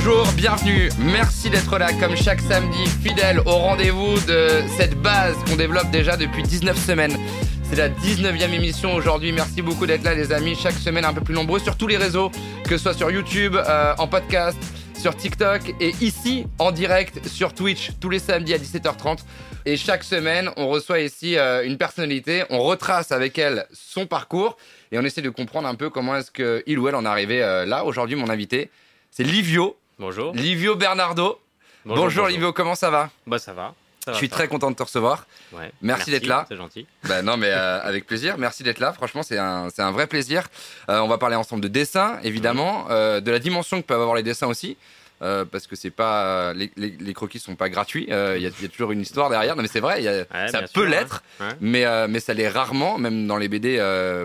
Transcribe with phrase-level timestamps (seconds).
[0.00, 5.56] Bonjour, bienvenue, merci d'être là comme chaque samedi, fidèle au rendez-vous de cette base qu'on
[5.56, 7.18] développe déjà depuis 19 semaines.
[7.64, 11.20] C'est la 19e émission aujourd'hui, merci beaucoup d'être là les amis, chaque semaine un peu
[11.20, 12.30] plus nombreux sur tous les réseaux,
[12.62, 14.56] que ce soit sur YouTube, euh, en podcast,
[14.96, 19.18] sur TikTok et ici en direct sur Twitch tous les samedis à 17h30.
[19.66, 24.58] Et chaque semaine, on reçoit ici euh, une personnalité, on retrace avec elle son parcours
[24.92, 27.42] et on essaie de comprendre un peu comment est-ce qu'il ou elle en est arrivé
[27.42, 27.84] euh, là.
[27.84, 28.70] Aujourd'hui, mon invité,
[29.10, 29.76] c'est Livio.
[29.98, 30.32] Bonjour.
[30.34, 31.40] Livio Bernardo.
[31.84, 33.10] Bonjour, Livio, comment ça va?
[33.26, 33.74] Bah ça va.
[34.04, 34.48] ça Je suis très va.
[34.48, 35.26] content de te recevoir.
[35.52, 35.72] Ouais.
[35.82, 36.44] Merci d'être là.
[36.48, 36.86] C'est gentil.
[37.04, 38.36] Bah non, mais euh, avec plaisir.
[38.38, 38.92] Merci d'être là.
[38.92, 40.44] Franchement, c'est un, c'est un vrai plaisir.
[40.88, 44.16] Euh, on va parler ensemble de dessin, évidemment, euh, de la dimension que peuvent avoir
[44.16, 44.76] les dessins aussi.
[45.22, 48.06] Euh, parce que c'est pas les, les, les croquis sont pas gratuits.
[48.10, 49.56] Euh, Il y, a, il y a toujours une histoire derrière.
[49.56, 51.22] Non mais c'est vrai, il y a- ça peut l'être.
[51.40, 51.46] Ouais.
[51.60, 52.98] mais euh, mais ça l'est rarement.
[52.98, 53.78] Même dans les BD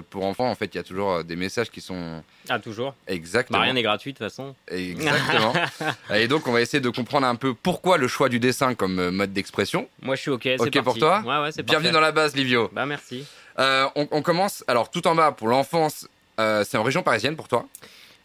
[0.09, 2.93] pour enfants, en fait, il y a toujours des messages qui sont Ah toujours.
[3.07, 3.57] exactement.
[3.59, 4.55] Bah rien n'est gratuit de toute façon.
[4.69, 5.53] Exactement.
[6.15, 9.09] Et donc, on va essayer de comprendre un peu pourquoi le choix du dessin comme
[9.09, 9.87] mode d'expression.
[10.01, 10.41] Moi je suis ok.
[10.43, 11.91] c'est Ok pour toi Ouais Bienvenue parfait.
[11.91, 12.69] dans la base, Livio.
[12.73, 13.25] Bah merci.
[13.57, 14.63] On, on commence.
[14.67, 17.65] Alors, tout en bas pour l'enfance, c'est en région parisienne pour toi.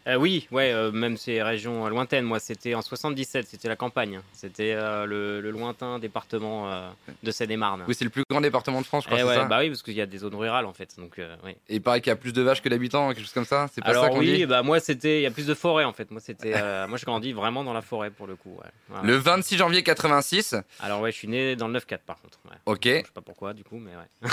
[0.09, 2.25] Euh, oui ouais euh, même ces régions euh, lointaines.
[2.25, 4.21] Moi c'était en 77 c'était la campagne.
[4.33, 6.89] C'était euh, le, le lointain département
[7.23, 7.85] de Seine-et-Marne.
[7.87, 9.21] Oui, c'est le plus grand département de France, je crois.
[9.21, 11.21] Eh ouais, ça bah oui parce qu'il y a des zones rurales en fait donc
[11.45, 11.53] oui.
[11.69, 13.69] Et il paraît qu'il y a plus de vaches que d'habitants, quelque chose comme ça.
[13.73, 15.55] C'est pas Alors ça qu'on oui dit bah moi c'était il y a plus de
[15.55, 16.11] forêt en fait.
[16.11, 16.53] Moi c'était
[16.87, 18.57] moi je grandis vraiment dans la forêt pour le coup.
[18.91, 19.01] Ouais.
[19.03, 19.21] Le ouais.
[19.21, 20.55] 26 janvier 86.
[20.81, 22.39] Alors ouais je suis né dans le 9-4 par contre.
[22.47, 22.57] Ouais.
[22.67, 22.85] Ok.
[22.85, 24.31] Je sais pas pourquoi du coup mais ouais.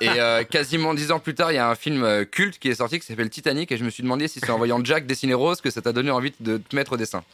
[0.40, 3.00] Et quasiment dix ans plus tard, il y a un film culte qui est sorti
[3.00, 3.72] qui s'appelle Titanic.
[3.72, 6.10] Et je me suis demandé si c'est en voyant Jack rose que ça t'a donné
[6.10, 7.24] envie de te mettre au dessin.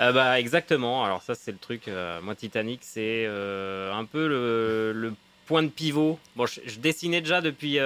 [0.00, 1.04] Euh, bah exactement.
[1.04, 1.88] Alors ça c'est le truc.
[1.88, 5.14] euh, moi Titanic c'est euh, un peu le, le
[5.46, 6.18] point de pivot.
[6.36, 7.78] Bon je, je dessinais déjà depuis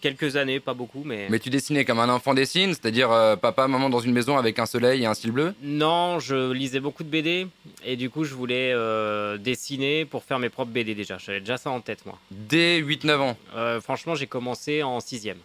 [0.00, 3.68] quelques années, pas beaucoup, mais, Mais tu dessinais comme un enfant dessine, c'est-à-dire euh, papa,
[3.68, 5.54] maman dans une maison avec un soleil et un ciel bleu?
[5.62, 7.46] non, je lisais beaucoup de BD
[7.86, 11.16] et du coup je voulais euh, dessiner pour faire mes propres BD déjà.
[11.16, 12.18] J'avais déjà ça en tête moi.
[12.30, 13.36] Dès 8-9 ans?
[13.56, 15.38] Euh, franchement j'ai commencé en sixième.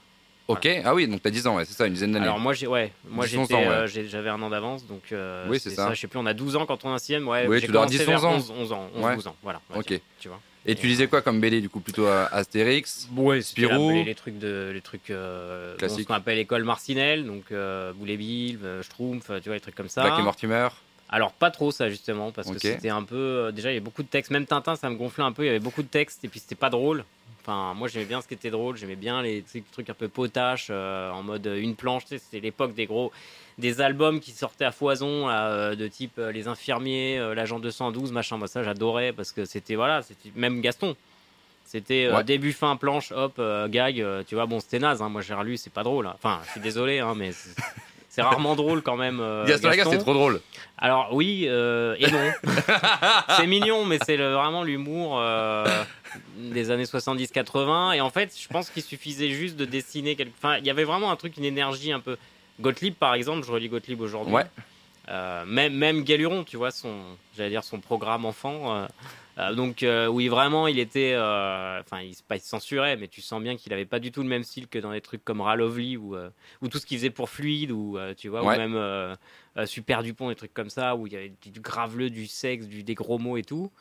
[0.50, 0.68] Ok.
[0.84, 2.26] Ah oui, donc t'as 10 ans, ouais, c'est ça, une dizaine d'années.
[2.26, 3.68] Alors moi j'ai ouais, moi 10, 11 j'étais ans, ouais.
[3.68, 5.94] euh, j'ai- j'avais un an d'avance donc euh, Oui, c'est ça.
[5.94, 7.28] Je sais plus, on a 12 ans quand on est en sixième.
[7.28, 8.36] Ouais, Oui, j'ai tu dois avoir commencé 10, 11 vers ans.
[8.36, 9.16] 11, 11 ans, 11 Ouais.
[9.16, 9.62] 12 ans, voilà.
[9.76, 9.88] Ok.
[9.88, 10.40] dire, tu vois.
[10.66, 13.92] Et tu lisais quoi comme BD du coup Plutôt euh, Astérix Ouais, Spirou.
[13.92, 16.02] les, les trucs de les trucs euh, bon, Classique.
[16.02, 19.62] ce qu'on appelle école Marcinelle, donc euh, Boulet Bill, euh, Schtroumpf, euh, tu vois les
[19.62, 20.02] trucs comme ça.
[20.02, 20.68] Black et Mortimer
[21.12, 23.84] Alors pas trop ça justement parce que c'était un peu euh, déjà il y avait
[23.84, 25.88] beaucoup de textes, même Tintin ça me gonflait un peu, il y avait beaucoup de
[25.88, 27.04] textes et puis c'était pas drôle.
[27.42, 30.68] Enfin, moi j'aimais bien ce qui était drôle, j'aimais bien les trucs, un peu potaches
[30.70, 33.12] euh, en mode euh, une planche, tu sais, c'était l'époque des gros
[33.58, 38.38] des albums qui sortaient à foison là, euh, de type les infirmiers, l'agent 212, machin,
[38.38, 40.96] moi ça j'adorais parce que c'était voilà, c'était même Gaston.
[41.66, 42.24] C'était euh, Ouais.
[42.24, 45.36] début fin planche, hop, euh, gag, euh, tu vois, bon c'était naze, hein, moi j'ai
[45.36, 46.08] relu, c'est pas drôle.
[46.08, 46.14] hein.
[46.16, 47.32] Enfin, je suis désolé hein, mais
[48.24, 49.20] c'est- rarement drôle quand même.
[49.20, 50.42] euh, Gaston Lagaffe, c'est trop drôle.
[50.78, 52.32] alors oui euh, et non.
[53.38, 55.66] c'est mignon, mais c'est vraiment l'humour euh,
[56.38, 57.96] des années 70-80.
[57.96, 60.34] Et en fait, je pense qu'il suffisait juste de dessiner quelque...
[60.38, 62.18] Enfin, il y avait vraiment un truc, une énergie un peu...
[62.62, 64.34] Gottlieb, par exemple, je relis Gottlieb aujourd'hui.
[64.34, 64.46] Ouais.
[65.48, 66.94] Même, même Galuron, tu vois, son,
[67.36, 68.86] j'allais dire son programme enfant.
[69.40, 71.14] Euh, donc euh, oui, vraiment, il était...
[71.14, 74.12] euh, Enfin, il, pas, il se censurait, mais tu sens bien qu'il avait pas du
[74.12, 76.16] tout le même style que dans des trucs comme Ralovely ou,
[76.62, 78.56] ou tout ce qu'il faisait pour Fluide, ou tu vois, Ouais.
[78.56, 79.18] ou même...
[79.66, 82.82] Super Dupont, des trucs comme ça, où il y avait du, graveleux, du sexe, du,
[82.84, 83.72] des gros mots et tout.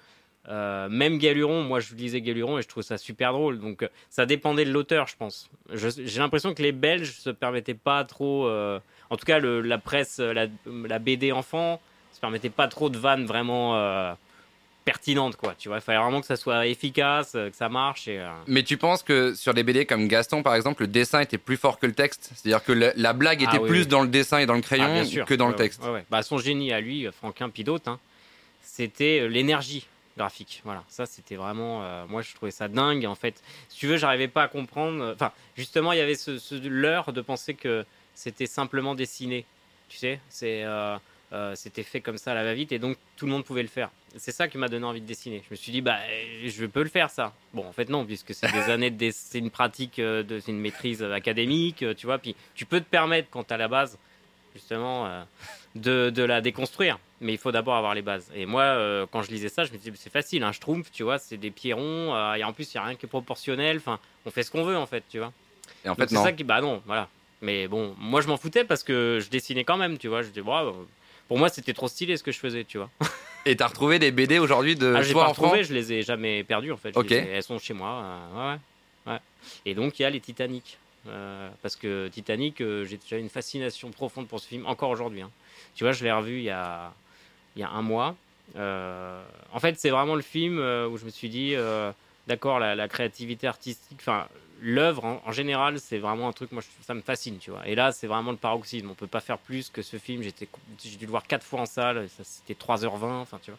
[0.48, 3.60] Euh, même Galuron, moi je lisais Galuron et je trouve ça super drôle.
[3.60, 5.48] Donc euh, ça dépendait de l'auteur, je pense.
[5.72, 8.80] J'ai l'impression que les Belges se permettaient pas trop, euh,
[9.10, 11.80] en tout cas le- la presse, la, la BD enfant,
[12.12, 13.76] se permettait pas trop de vannes vraiment
[14.88, 15.54] pertinentes, quoi.
[15.59, 18.09] Tu vois, il fallait vraiment que ça soit efficace, euh, que ça marche.
[18.09, 21.21] Et, euh, Mais tu penses que sur des BD comme Gaston, par exemple, le dessin
[21.21, 22.31] était plus fort que le texte?
[22.34, 23.87] C'est-à-dire que le- la blague Ah était oui, plus oui.
[23.87, 25.25] dans le dessin et dans le ah, crayon sûr.
[25.26, 26.04] que dans le texte ouais, ouais.
[26.10, 27.99] Bah, son génie à lui, Franquin puis d'autres, hein,
[28.62, 30.62] c'était euh, l'énergie graphique.
[30.65, 31.82] Voilà, ça c'était vraiment.
[31.84, 33.41] euh, moi je trouvais ça dingue en fait.
[33.69, 35.12] Si tu veux, j'arrivais pas à comprendre.
[35.15, 37.84] Enfin, justement, il y avait ce, ce leurre de penser que
[38.15, 39.44] c'était simplement dessiné.
[39.88, 40.62] Tu sais, c'est.
[40.65, 40.97] euh,
[41.33, 43.69] euh, c'était fait comme ça à la va-vite et donc tout le monde pouvait le
[43.69, 43.91] faire.
[44.17, 45.43] C'est ça qui m'a donné envie de dessiner.
[45.47, 47.35] Je me suis dit, bah, euh, je peux le faire ça.
[47.52, 50.50] Bon, en fait, non, puisque c'est des années de c'est une pratique, euh, de, c'est
[50.50, 52.19] une maîtrise académique, tu vois.
[52.19, 53.99] Puis tu peux te permettre, quand tu à la base,
[54.55, 55.23] justement, euh,
[55.75, 56.99] de, de la déconstruire.
[57.20, 58.31] Mais il faut d'abord avoir les bases.
[58.35, 61.02] Et moi, euh, quand je lisais ça, je me disais, c'est facile, un schtroumpf, tu
[61.02, 63.08] vois, c'est des pieds ronds, euh, et en plus, il n'y a rien qui est
[63.08, 63.79] proportionnel.
[63.79, 65.32] Enfin, on fait ce qu'on veut, en fait, tu vois.
[65.85, 66.25] Et en fait, c'est non.
[66.25, 67.08] ça qui, bah non, voilà.
[67.41, 70.23] Mais bon, moi, je m'en foutais parce que je dessinais quand même, tu vois.
[70.23, 70.73] Je disais, euh,
[71.28, 72.90] pour moi, c'était trop stylé ce que je faisais, tu vois.
[73.46, 76.02] Et t'as retrouvé des BD aujourd'hui de Ah, j'ai toi pas retrouvé, je les ai
[76.02, 76.92] jamais perdues en fait.
[76.94, 77.10] Je Ok.
[77.10, 78.02] les ai- elles sont chez moi.
[78.34, 78.58] euh, ouais,
[79.06, 79.19] ouais, ouais.
[79.64, 80.78] Et donc il y a les Titanic.
[81.06, 85.22] Euh, parce que Titanic, euh, j'ai déjà une fascination profonde pour ce film, encore aujourd'hui.
[85.22, 85.30] hein.
[85.76, 86.92] Tu vois, je l'ai revu il y a,
[87.56, 88.16] il y a un mois.
[88.56, 89.22] Euh,
[89.52, 91.54] en fait, c'est vraiment le film où je me suis dit,
[92.26, 94.26] d'accord, la, la créativité artistique, enfin,
[94.60, 97.66] l'œuvre en, en général, c'est vraiment un truc, moi, je- ça me fascine, tu vois.
[97.66, 98.90] Et là, c'est vraiment le paroxysme.
[98.90, 100.22] On peut pas faire plus que ce film.
[100.22, 100.32] J'ai
[100.96, 102.08] dû le voir quatre fois en salle.
[102.22, 103.58] C'était 3h20, enfin, tu vois.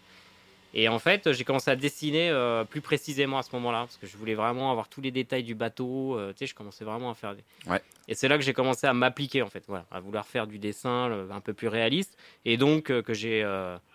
[0.76, 4.06] Et en fait, j'ai commencé à dessiner euh, plus précisément à ce moment-là, parce que
[4.06, 6.16] je voulais vraiment avoir tous les détails du bateau.
[6.16, 7.44] euh, tu sais, je commençais vraiment à faire des.
[7.68, 7.82] Ouais.
[8.08, 10.60] Et c'est là que j'ai commencé à m'appliquer, en fait, voilà, à vouloir faire du
[10.60, 12.16] dessin euh, un peu plus réaliste.
[12.46, 13.42] Et donc, euh, que j'ai,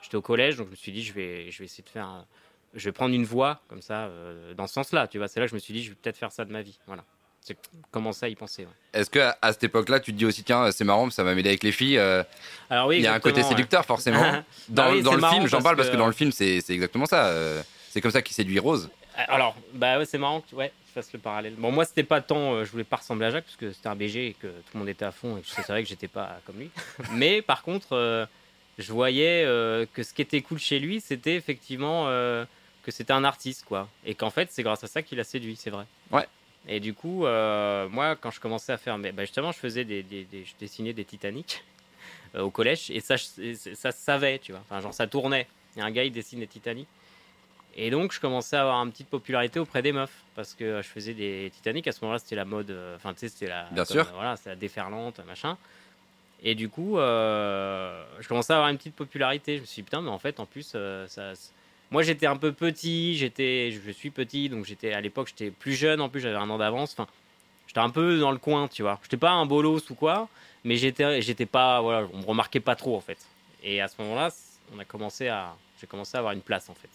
[0.02, 2.24] j'étais au collège, donc je me suis dit, je vais, je vais essayer de faire,
[2.74, 5.28] je vais prendre une voie comme ça, euh, dans ce sens-là, tu vois.
[5.28, 6.78] C'est là que je me suis dit, je vais peut-être faire ça de ma vie,
[6.86, 7.04] voilà.
[7.40, 7.56] C'est
[7.90, 8.62] commencer à y penser.
[8.64, 8.70] ouais.
[9.00, 11.34] Est-ce que à, à cette époque-là, tu te dis aussi, tiens, c'est marrant, ça va
[11.34, 12.22] m'aider avec les filles euh,
[12.70, 13.48] Alors oui, Il y a un côté ouais.
[13.48, 14.22] séducteur, forcément.
[14.68, 16.56] Dans, Bah oui, dans c'est le film, j'en parle parce que- dans le film, c'est
[16.70, 17.26] exactement ça.
[17.26, 18.88] euh, c'est comme ça qu'il séduit Rose.
[19.28, 21.54] Alors, bah ouais, c'est marrant que tu ouais, fasses le parallèle.
[21.56, 23.88] Bon, moi, c'était pas tant, euh, je voulais pas ressembler à Jacques, parce que c'était
[23.88, 25.88] un BG et que tout le monde était à fond, et que c'est vrai que
[25.88, 26.70] j'étais pas comme lui.
[27.12, 28.24] Mais par contre, euh,
[28.78, 32.06] je voyais euh, que ce qui était cool chez lui, c'était effectivement
[32.84, 33.88] que c'était un artiste, quoi.
[34.04, 35.86] Et qu'en fait, c'est grâce à ça qu'il a séduit, c'est vrai.
[36.12, 36.26] Ouais.
[36.69, 39.84] Et du coup, euh, moi, quand je commençais à faire, mais, bah, justement, je faisais
[39.84, 41.64] des, des- des- je dessinais des Titanic
[42.34, 44.60] euh, au collège, et ça, je- ça se savait, tu vois.
[44.62, 45.46] Enfin, genre, ça tournait.
[45.75, 46.86] Il y a un gars, il dessine des Titanic.
[47.76, 50.86] Et donc, je commençais à avoir une petite popularité auprès des meufs parce que je
[50.86, 51.88] faisais des Titanic.
[51.88, 52.70] À ce moment-là, c'était la mode.
[52.70, 53.64] euh, Enfin, tu sais, c'était la.
[53.72, 54.06] Bien comme, sûr.
[54.08, 55.58] euh, Voilà, la déferlante, machin.
[56.40, 59.56] Et du coup, euh, je commençais à avoir une petite popularité.
[59.56, 61.32] Je me suis dit, putain, mais en fait, en plus, euh, ça.
[61.94, 63.17] Moi, j'étais un peu petit.
[63.17, 66.00] J'étais, je suis petit, donc j'étais à l'époque, j'étais plus jeune.
[66.00, 66.93] En plus, j'avais un an d'avance.
[66.94, 67.06] Enfin,
[67.69, 68.99] j'étais un peu dans le coin, tu vois.
[69.05, 70.29] J'étais pas un bolos ou quoi,
[70.64, 71.81] mais j'étais, j'étais pas.
[71.81, 73.25] Voilà, on me remarquait pas trop en fait.
[73.62, 74.31] Et à ce moment-là,
[74.75, 76.91] on a commencé à, j'ai commencé à avoir une place en fait,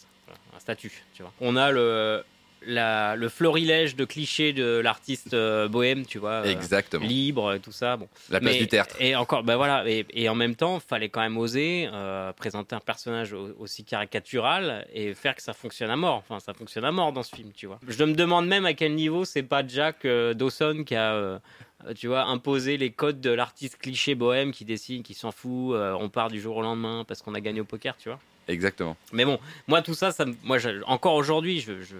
[0.54, 1.32] un statut, tu vois.
[1.40, 2.26] On a le,
[2.66, 7.06] la, le florilège de clichés de l'artiste euh, bohème, tu vois, euh, Exactement.
[7.06, 7.98] libre, tout ça.
[7.98, 8.08] Bon.
[8.30, 8.96] La place Mais- du théâtre.
[9.00, 12.76] Et encore, ben voilà, et, et en même temps, fallait quand même oser euh, présenter
[12.76, 16.16] un personnage au- aussi caricatural et faire que ça fonctionne à mort.
[16.18, 17.80] Enfin, ça fonctionne à mort dans ce film, tu vois.
[17.88, 21.40] Je me demande même à quel niveau c'est pas Jack Dawson qui a,
[21.96, 25.74] tu vois, imposé les codes de l'artiste cliché bohème qui dessine, qui s'en fout.
[25.76, 28.20] euh, on part du jour au lendemain parce qu'on a gagné au poker, tu vois.
[28.48, 28.98] Exactement.
[29.14, 31.96] Mais bon, moi tout ça, ça moi je- encore aujourd'hui, je, je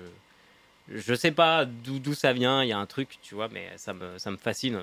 [0.94, 2.64] je sais pas d'où ça vient.
[2.64, 4.82] Il y a un truc, tu vois, mais ça me ça me fascine.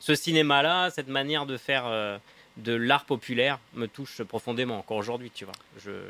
[0.00, 2.18] Ce cinéma-là, cette manière de faire euh,
[2.56, 5.54] de l'art populaire me touche profondément encore aujourd'hui, tu vois.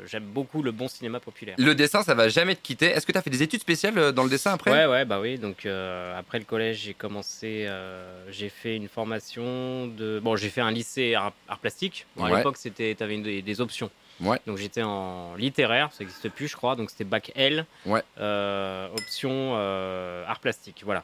[0.05, 1.55] J'aime beaucoup le bon cinéma populaire.
[1.59, 2.87] Le dessin, ça va jamais te quitter.
[2.87, 4.71] Est-ce que tu as fait des études spéciales euh, dans le dessin après?
[4.71, 5.37] Ouais, ouais, bah oui.
[5.37, 10.19] Donc euh, après le collège, j'ai commencé, euh, j'ai fait une formation de.
[10.23, 12.05] Bon, j'ai fait un lycée art, art plastique.
[12.15, 12.37] Bon, à Ouais.
[12.37, 13.89] l'époque, c'était, une- des, des options.
[14.23, 14.39] Ouais.
[14.47, 16.75] Donc j'étais en littéraire, ça n'existe plus, je crois.
[16.75, 17.65] Donc c'était bac L.
[17.85, 18.01] Ouais.
[18.19, 21.03] Euh, option euh, art plastique, voilà.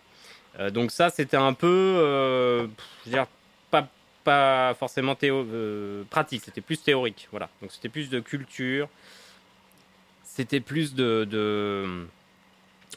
[0.60, 3.28] Euh, donc ça, c'était un peu, pff, je veux dire,
[3.72, 3.88] pas
[4.24, 5.46] pas forcément théo
[6.10, 7.50] pratique, c'était plus théorique, voilà.
[7.62, 8.90] Donc c'était plus de culture,
[10.24, 12.06] c'était plus de, de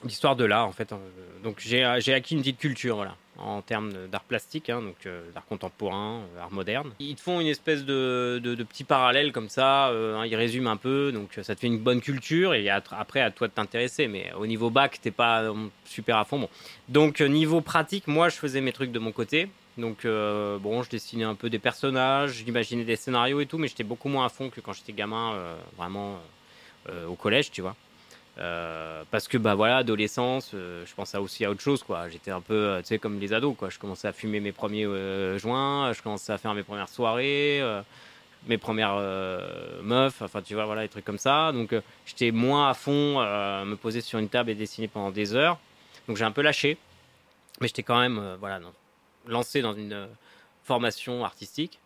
[0.05, 0.93] l'histoire de l'art en fait.
[0.93, 0.97] Euh,
[1.43, 5.23] Donc j'ai j'ai acquis une petite culture voilà en termes d'art plastique, hein, donc euh,
[5.33, 6.93] d'art contemporain, euh, art moderne.
[7.01, 10.37] Ils te font une espèce de, de, de petit parallèle comme ça, euh, hein, ils
[10.37, 13.31] résument un peu, donc euh, ça te fait une bonne culture et à- après à
[13.31, 14.07] toi de t'intéresser.
[14.07, 15.55] Mais au niveau bac, t'es pas euh,
[15.87, 16.49] super à fond.
[16.89, 19.49] Donc niveau pratique, moi je faisais mes trucs de mon côté.
[19.79, 23.85] Donc bon, je dessinais un peu des personnages, j'imaginais des scénarios et tout, mais j'étais
[23.85, 25.35] beaucoup moins à fond que quand j'étais gamin,
[25.79, 26.21] vraiment
[27.09, 27.75] au collège, tu vois.
[28.39, 32.09] Euh, parce que bah voilà, adolescence, euh, je pensais aussi à autre chose quoi.
[32.09, 33.69] J'étais un peu, euh, tu sais, comme les ados quoi.
[33.69, 37.63] Je commençais à fumer mes premiers euh, joints, je commençais à faire mes premières soirées,
[38.49, 38.97] mes premières
[39.83, 41.53] meufs, enfin tu vois voilà, des trucs comme ça.
[41.53, 41.75] Donc
[42.07, 45.59] j'étais moins à fond, me poser sur une table et dessiner pendant des heures.
[46.09, 46.79] Donc j'ai un peu lâché,
[47.61, 48.61] mais j'étais quand même voilà
[49.27, 50.09] lancé dans une
[50.65, 51.79] formation artistique.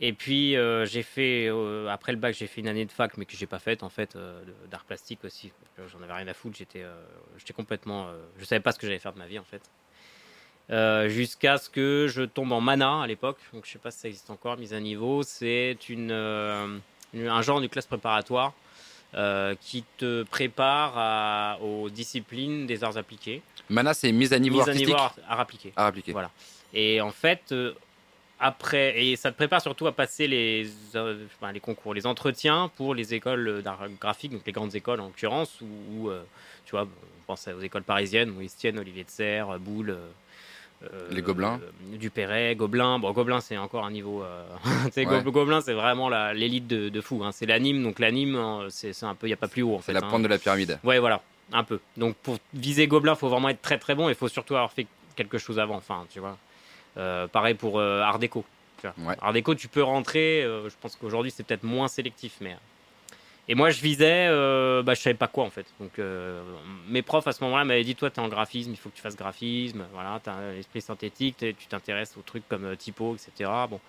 [0.00, 3.16] Et puis euh, j'ai fait euh, après le bac j'ai fait une année de fac
[3.16, 4.40] mais que j'ai pas faite en fait euh,
[4.70, 5.50] d'art plastique aussi.
[5.76, 6.56] Que J'en avais rien à foutre.
[6.56, 6.94] J'étais euh,
[7.36, 9.62] j'étais complètement euh, je savais pas ce que j'allais faire de ma vie en fait.
[10.70, 13.38] Euh, Jusqu'à ce que je tombe en mana à l'époque.
[13.52, 15.22] Donc je sais pas si ça existe encore mise à niveau.
[15.22, 16.78] C'est une, euh,
[17.14, 18.52] une- un genre de classe préparatoire
[19.14, 23.42] euh, qui te prépare à- aux disciplines des arts appliqués.
[23.70, 25.72] Mana, c'est mise à niveau mise à niveau art, art appliqué.
[25.74, 26.12] Art appliqué.
[26.12, 26.30] Voilà.
[26.74, 27.72] Et en fait, euh,
[28.40, 32.94] après, et ça te prépare surtout à passer les, euh, les concours, les entretiens pour
[32.94, 35.66] les écoles d'art graphique, donc les grandes écoles en l'occurrence, où,
[36.06, 36.22] où, euh,
[36.64, 39.96] tu vois, on pense aux écoles parisiennes, où Estienne, Olivier de Serre, Boulle.
[40.84, 41.60] euh, Les Gobelins.
[41.94, 42.98] Dupéret, Gobelin.
[43.00, 44.22] Bon, Gobelin, c'est encore un niveau.
[44.96, 45.04] Ouais.
[45.04, 47.22] Go- Gobelin, c'est vraiment l'élite de, de fou.
[47.24, 47.32] hein.
[47.32, 49.80] C'est l'anime, donc l'anime, hein, c'est un peu, il n'y a pas plus haut en
[49.80, 50.08] C'est la hein.
[50.08, 50.78] pointe de la pyramide.
[50.84, 51.20] Ouais, voilà,
[51.52, 51.80] un peu.
[51.96, 54.70] Donc pour viser Gobelin, faut vraiment être très très bon et il faut surtout avoir
[54.72, 55.76] fait quelque chose avant.
[55.76, 56.36] Enfin, tu vois.
[56.98, 58.44] Euh, pareil pour euh, Art déco.
[58.80, 59.10] tu vois.
[59.10, 59.16] Ouais.
[59.20, 60.42] Art déco, tu peux rentrer.
[60.42, 62.56] euh, je pense qu'aujourd'hui, c'est peut-être moins sélectif, mais.
[63.50, 65.64] Et moi, je visais, euh, bah, je savais pas quoi en fait.
[65.80, 66.42] Donc, euh,
[66.88, 68.96] mes profs à ce moment-là m'avaient dit Toi, tu es en graphisme, il faut que
[68.96, 69.86] tu fasses graphisme.
[69.94, 73.50] Voilà, tu as l'esprit synthétique, tu t'intéresses aux trucs comme typo, etc.
[73.70, 73.80] Bon.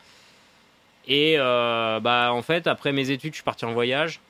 [1.07, 4.21] Et euh, bah, en fait, après mes études, je suis parti en voyage.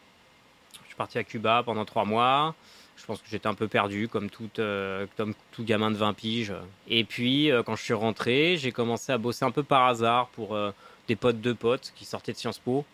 [0.82, 2.56] Je suis parti à Cuba pendant trois mois.
[3.00, 6.14] Je pense que j'étais un peu perdu, comme tout, euh, comme tout gamin de 20
[6.14, 6.54] piges.
[6.88, 10.28] Et puis, euh, quand je suis rentré, j'ai commencé à bosser un peu par hasard
[10.30, 10.72] pour euh,
[11.08, 12.86] des potes de potes qui sortaient de Sciences Po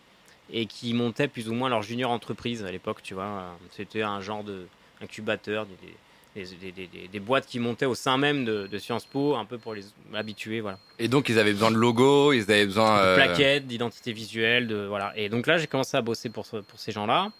[0.52, 3.58] et qui montaient plus ou moins leur junior entreprise à l'époque, tu vois.
[3.72, 4.66] C'était un genre de
[5.02, 9.58] incubateur, des, des, boîtes qui montaient au sein même de, de Sciences Po, un peu
[9.58, 9.84] pour les
[10.14, 10.78] habituer, voilà.
[11.00, 13.10] Et donc, ils avaient besoin de logo, ils avaient besoin.
[13.10, 15.12] De plaquettes, d'identité visuelle, de voilà.
[15.16, 17.32] Et donc là, j'ai commencé à bosser pour, pour ces gens-là.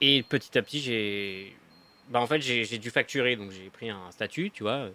[0.00, 1.56] Et petit à petit, j'ai,
[2.10, 3.36] bah en fait, j'ai dû facturer.
[3.36, 4.88] Donc j'ai pris un statut, tu vois.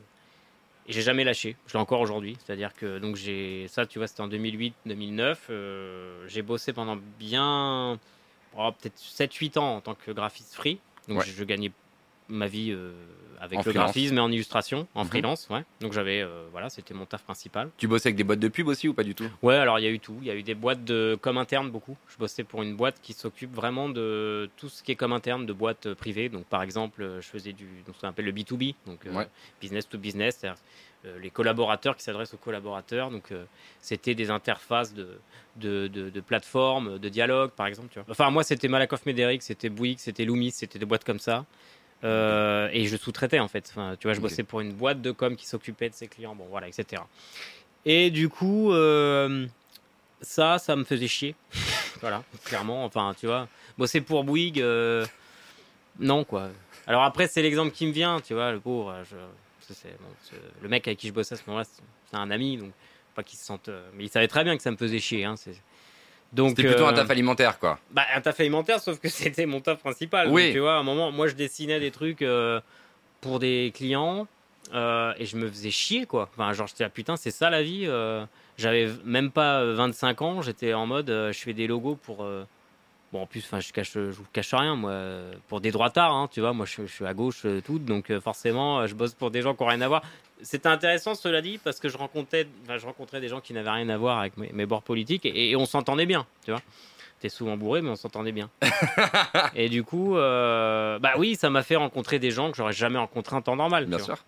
[0.88, 1.56] Et j'ai jamais lâché.
[1.68, 2.38] Je l'ai encore aujourd'hui.
[2.44, 5.38] C'est-à-dire que donc j'ai ça, tu vois, c'était en 2008-2009.
[5.50, 8.00] euh, j'ai bossé pendant bien,
[8.58, 10.80] oh, peut-être 7-8 ans en tant que graphiste free.
[11.08, 11.26] Donc Ouais.
[11.26, 11.72] je, je gagnais
[12.30, 12.92] ma vie euh,
[13.42, 13.86] avec En le freelance.
[13.88, 15.10] graphisme et en illustration, en Mhm.
[15.10, 15.48] freelance.
[15.50, 15.64] Ouais.
[15.82, 17.70] Donc j'avais, euh, voilà, c'était mon taf principal.
[17.78, 19.28] Tu bossais avec des boîtes de pub aussi ou pas du tout?
[19.42, 20.18] Ouais, alors il y a eu tout.
[20.22, 21.98] Il y a eu des boîtes de com interne beaucoup.
[22.08, 25.46] Je bossais pour une boîte qui s'occupe vraiment de tout ce qui est com interne
[25.46, 26.30] de boîtes euh, privées.
[26.30, 29.28] Donc par exemple, je faisais du donc, ce qu'on appelle le B2B, donc euh, Ouais.
[29.62, 30.60] business to business, c'est-à-dire
[31.06, 33.10] euh, les collaborateurs qui s'adressent aux collaborateurs.
[33.10, 33.32] Donc
[33.80, 35.18] c'était des interfaces de,
[35.56, 37.88] de, de, de plateformes, de dialogue par exemple.
[37.92, 38.06] Tu vois.
[38.10, 41.46] Enfin moi c'était Malakoff Médéric, c'était Bouygues, c'était Loomis, c'était des boîtes comme ça.
[42.04, 43.68] Euh, et je sous-traitais en fait.
[43.72, 46.36] Enfin, tu vois, je bossais pour une boîte de com qui s'occupait de ses clients.
[46.36, 47.02] Bon, voilà, etc.
[47.86, 49.46] Et du coup, euh,
[50.22, 51.36] ça, ça me faisait chier.
[52.02, 52.86] voilà, clairement.
[52.86, 55.06] Enfin, tu vois, bosser pour Bouygues, euh,
[56.00, 56.50] non, quoi.
[56.88, 58.96] Alors après, c'est l'exemple qui me vient, tu vois, le pauvre.
[59.10, 59.16] Je,
[59.68, 61.66] c'est- c'est- bon, c'est- le mec avec qui je bossais à ce moment-là,
[62.10, 62.72] c'est un ami, donc
[63.16, 63.70] pas qu'il se sente.
[63.94, 65.26] mais il savait très bien que ça me faisait chier.
[65.26, 65.62] Hein, c'est-
[66.32, 67.80] donc, C'était plutôt un euh, taf alimentaire, quoi.
[67.92, 70.30] bah, un taf alimentaire, sauf que c'était mon taf principal.
[70.30, 70.46] Oui.
[70.46, 72.62] Donc, tu vois, à un moment, moi, je dessinais des trucs euh,
[73.22, 74.28] pour des clients
[74.74, 76.30] euh, et je me faisais chier, quoi.
[76.34, 77.88] Enfin, genre, j'étais là, putain, c'est ça la vie.
[78.60, 82.28] J'avais même pas euh, 25 ans, j'étais en mode, je fais des logos pour.
[83.12, 84.94] Bon, en plus, enfin, je cache, je vous cache rien, moi,
[85.48, 88.12] pour des droitards, hein, tu vois, moi, je, je suis à gauche, euh, tout, donc
[88.12, 90.04] euh, forcément, euh, je bosse pour des gens qui n'ont rien à voir.
[90.44, 93.72] C'était intéressant, cela dit, parce que je rencontrais, enfin, je rencontrais des gens qui n'avaient
[93.72, 96.62] rien à voir avec mes, mes bords politiques et, et on s'entendait bien, tu vois.
[97.20, 98.50] T'es souvent bourré, mais on s'entendait bien.
[99.56, 103.00] et du coup, euh, bah oui, ça m'a fait rencontrer des gens que j'aurais jamais
[103.00, 103.88] rencontrés en temps normal.
[103.88, 104.24] Bien sûr.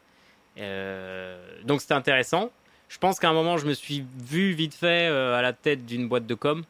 [1.64, 2.52] Donc c'était intéressant.
[2.90, 6.10] Je pense qu'à un moment, je me suis vu vite fait à la tête d'une
[6.10, 6.66] boîte de com.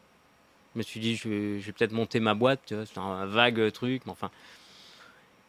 [0.73, 4.11] Je me suis dit, je vais, peut-être monter ma boîte, c'est un vague truc, mais
[4.11, 4.31] enfin.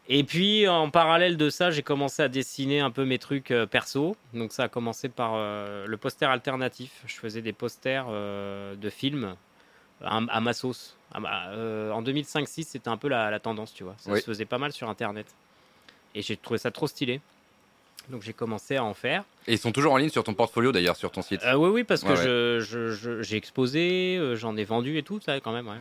[0.09, 3.65] Et puis, en parallèle de ça, j'ai commencé à dessiner un peu mes trucs euh,
[3.65, 4.17] perso.
[4.33, 6.91] Donc, ça a commencé par euh, le poster alternatif.
[7.05, 9.35] Je faisais des posters euh, de films
[10.03, 10.97] à, à ma sauce.
[11.13, 11.51] À ma-
[11.93, 13.95] en 2005-6, c'était un peu la, la tendance, tu vois.
[13.97, 14.19] Ça Oui.
[14.19, 15.27] se faisait pas mal sur Internet.
[16.15, 17.21] Et j'ai trouvé ça trop stylé.
[18.09, 19.23] Donc, j'ai commencé à en faire.
[19.47, 21.41] Et ils sont toujours en ligne sur ton portfolio, d'ailleurs, sur ton site.
[21.45, 24.97] Euh, oui, oui, parce que Ouais, je- je- je- j'ai exposé, euh, j'en ai vendu
[24.97, 25.67] et tout, ça quand même.
[25.67, 25.77] Ouais.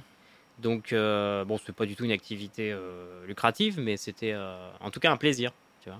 [0.58, 4.34] Donc, euh, bon, c'est pas du tout une activité euh, lucrative, mais c'était
[4.80, 5.50] en tout cas un plaisir,
[5.82, 5.98] tu vois.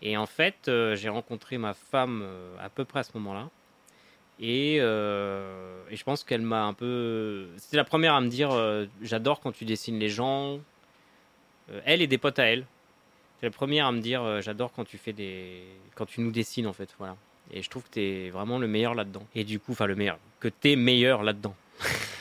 [0.00, 2.26] Et en fait, j'ai rencontré ma femme
[2.60, 3.48] à peu près à ce moment-là.
[4.40, 4.80] Et, et
[5.96, 7.46] je pense qu'elle m'a un peu.
[7.58, 8.50] C'était la première à me dire
[9.02, 10.58] J'adore quand tu dessines les gens.
[11.84, 12.64] Elle et des potes à elle.
[13.40, 15.62] C'est la première à me dire euh, J'adore quand tu fais des.
[15.94, 16.88] Quand tu nous dessines, en fait.
[16.98, 17.16] Voilà.
[17.52, 19.26] Et je trouve que t'es vraiment le meilleur là-dedans.
[19.34, 20.18] Et du coup, enfin, le meilleur.
[20.40, 21.54] Que t'es meilleur là-dedans.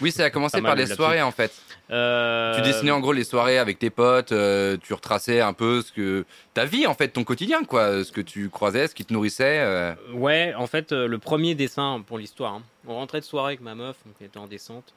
[0.02, 0.96] Oui, ça a commencé par là-dessus.
[0.96, 1.54] soirées, en fait.
[1.92, 5.82] Euh, Tu dessinais en gros les soirées avec tes potes, euh, tu retraçais un peu
[5.82, 9.04] ce que ta vie en fait, ton quotidien quoi, ce que tu croisais, ce qui
[9.06, 9.60] te nourrissait.
[9.60, 9.94] euh.
[10.14, 12.54] Ouais, en fait, euh, le premier dessin pour l'histoire.
[12.54, 12.64] hein.
[12.88, 14.94] On rentrait de soirée avec ma meuf, donc elle était en descente.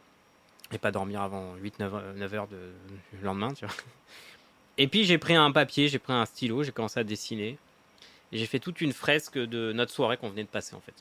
[0.72, 2.56] Et pas dormir avant 8-9 heures de,
[3.18, 3.74] du lendemain, tu vois.
[4.78, 7.58] Et puis j'ai pris un papier, j'ai pris un stylo, j'ai commencé à dessiner.
[8.32, 10.94] Et j'ai fait toute une fresque de notre soirée qu'on venait de passer, en fait.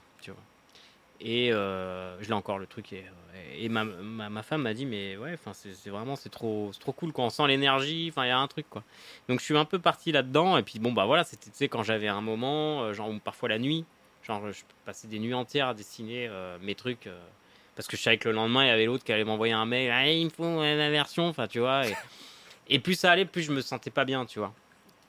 [1.21, 2.91] Et euh, je l'ai encore le truc.
[2.93, 6.71] Et, euh, et ma, ma, ma femme m'a dit, mais ouais, c'est vraiment, c'est trop,
[6.79, 8.09] trop cool quand on sent l'énergie.
[8.11, 8.83] Enfin, il y a un truc, quoi.
[9.27, 10.57] Donc je suis un peu parti là-dedans.
[10.57, 13.85] Et puis bon, bah voilà, c'était, quand j'avais un moment, euh, genre parfois la nuit,
[14.23, 16.29] genre je passais des nuits entières à dessiner
[16.61, 17.07] mes trucs.
[17.75, 19.65] parce que je savais que le lendemain, il y avait l'autre qui allait m'envoyer un
[19.65, 19.91] mail.
[19.91, 21.27] Ah, il me faut la version.
[21.27, 21.83] Enfin, tu vois.
[22.67, 24.53] Et plus ça allait, plus je me sentais pas bien, tu vois.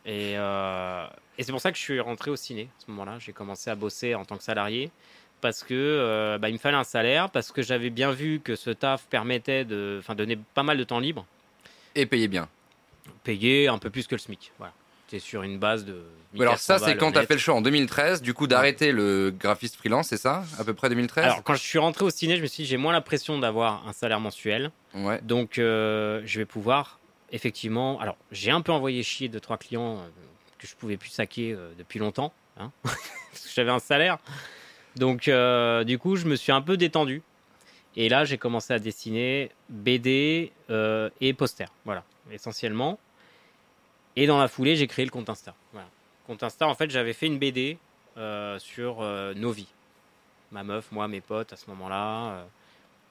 [0.04, 3.18] Et, euh, et c'est pour ça que je suis rentré au ciné à ce moment-là.
[3.18, 4.90] J'ai commencé à bosser en tant que salarié
[5.40, 8.56] parce que euh, bah, il me fallait un salaire, parce que j'avais bien vu que
[8.56, 11.26] ce taf permettait de, donner pas mal de temps libre,
[11.94, 12.48] Et payé bien.
[13.24, 14.52] payer un peu plus que le SMIC.
[14.58, 14.72] Voilà.
[15.08, 16.02] tu es sur une base de.
[16.40, 17.28] alors ça, c'est quand tu as net.
[17.28, 20.44] fait le choix en 2013, du coup d'arrêter le graphiste freelance, c'est ça?
[20.58, 22.68] À peu près 2013 Alors, quand je suis rentré au ciné, je me suis dit,
[22.68, 24.70] j'ai moins la pression d'avoir un salaire mensuel.
[24.94, 25.20] Ouais.
[25.22, 26.98] Donc, euh, je vais pouvoir,
[27.32, 28.00] effectivement.
[28.00, 30.08] Alors, j'ai un peu envoyé chier deux, trois clients euh,
[30.58, 32.32] que je pouvais plus saquer euh, depuis longtemps.
[32.58, 32.70] hein,
[33.54, 34.18] j'avais un salaire.
[34.96, 37.22] Donc, euh, du coup, je me suis un peu détendu.
[37.96, 41.72] Et là, j'ai commencé à dessiner BD et posters.
[41.86, 42.98] Voilà, essentiellement.
[44.16, 45.54] Et dans la foulée, j'ai créé le compte Insta.
[46.26, 47.78] Compte Insta, en fait, j'avais fait une BD
[48.58, 49.00] sur
[49.34, 49.68] nos vies.
[50.52, 52.46] Ma meuf, moi, mes potes à ce moment-là.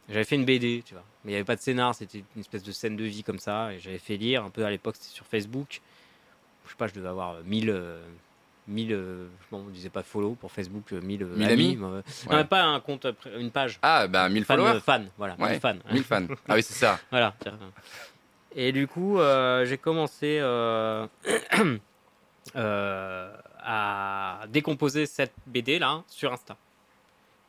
[0.10, 1.04] J'avais fait une BD, tu vois.
[1.24, 3.40] Mais il n'y avait pas de scénar, c'était une espèce de scène de vie comme
[3.40, 3.74] ça.
[3.74, 5.82] Et j'avais fait lire un peu à l'époque, c'était sur Facebook.
[6.66, 7.70] Je sais pas, je devais avoir euh, 1000.
[7.70, 8.02] euh,
[8.68, 12.02] 1000 euh, bon, on disait pas follow pour Facebook, euh, 1000 euh, 1000 amis euh,
[12.28, 12.36] Ouais.
[12.38, 13.78] Non, pas un compte, euh, une page.
[13.84, 15.52] Ah, bah 1000 Fan, followers euh, fan, voilà, Ouais.
[15.52, 15.76] 1000 fans.
[15.92, 16.26] 1000 fans.
[16.48, 17.00] Ah oui, c'est ça.
[17.12, 17.36] Voilà.
[18.56, 21.06] Et du coup, euh, j'ai commencé euh,
[22.56, 26.56] euh, à décomposer cette BD là sur Insta.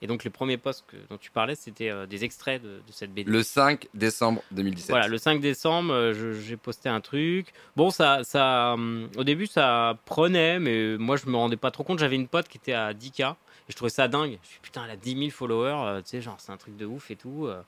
[0.03, 2.93] Et donc les premiers posts que- dont tu parlais, c'était euh, des extraits de, de
[2.93, 3.31] cette BD.
[3.31, 4.91] Le 5 décembre 2017.
[4.91, 7.53] Voilà, le 5 décembre, euh, j'ai posté un truc.
[7.77, 11.83] Bon, ça, ça, hum, au début, ça prenait, mais moi, je me rendais pas trop
[11.83, 11.99] compte.
[11.99, 14.33] J'avais une pote qui était à 10K et je trouvais ça dingue.
[14.33, 16.53] Je me suis dit, putain, elle a 10 000 followers, euh, tu sais, genre, c'est
[16.53, 17.47] un truc de ouf et tout.
[17.47, 17.63] euh.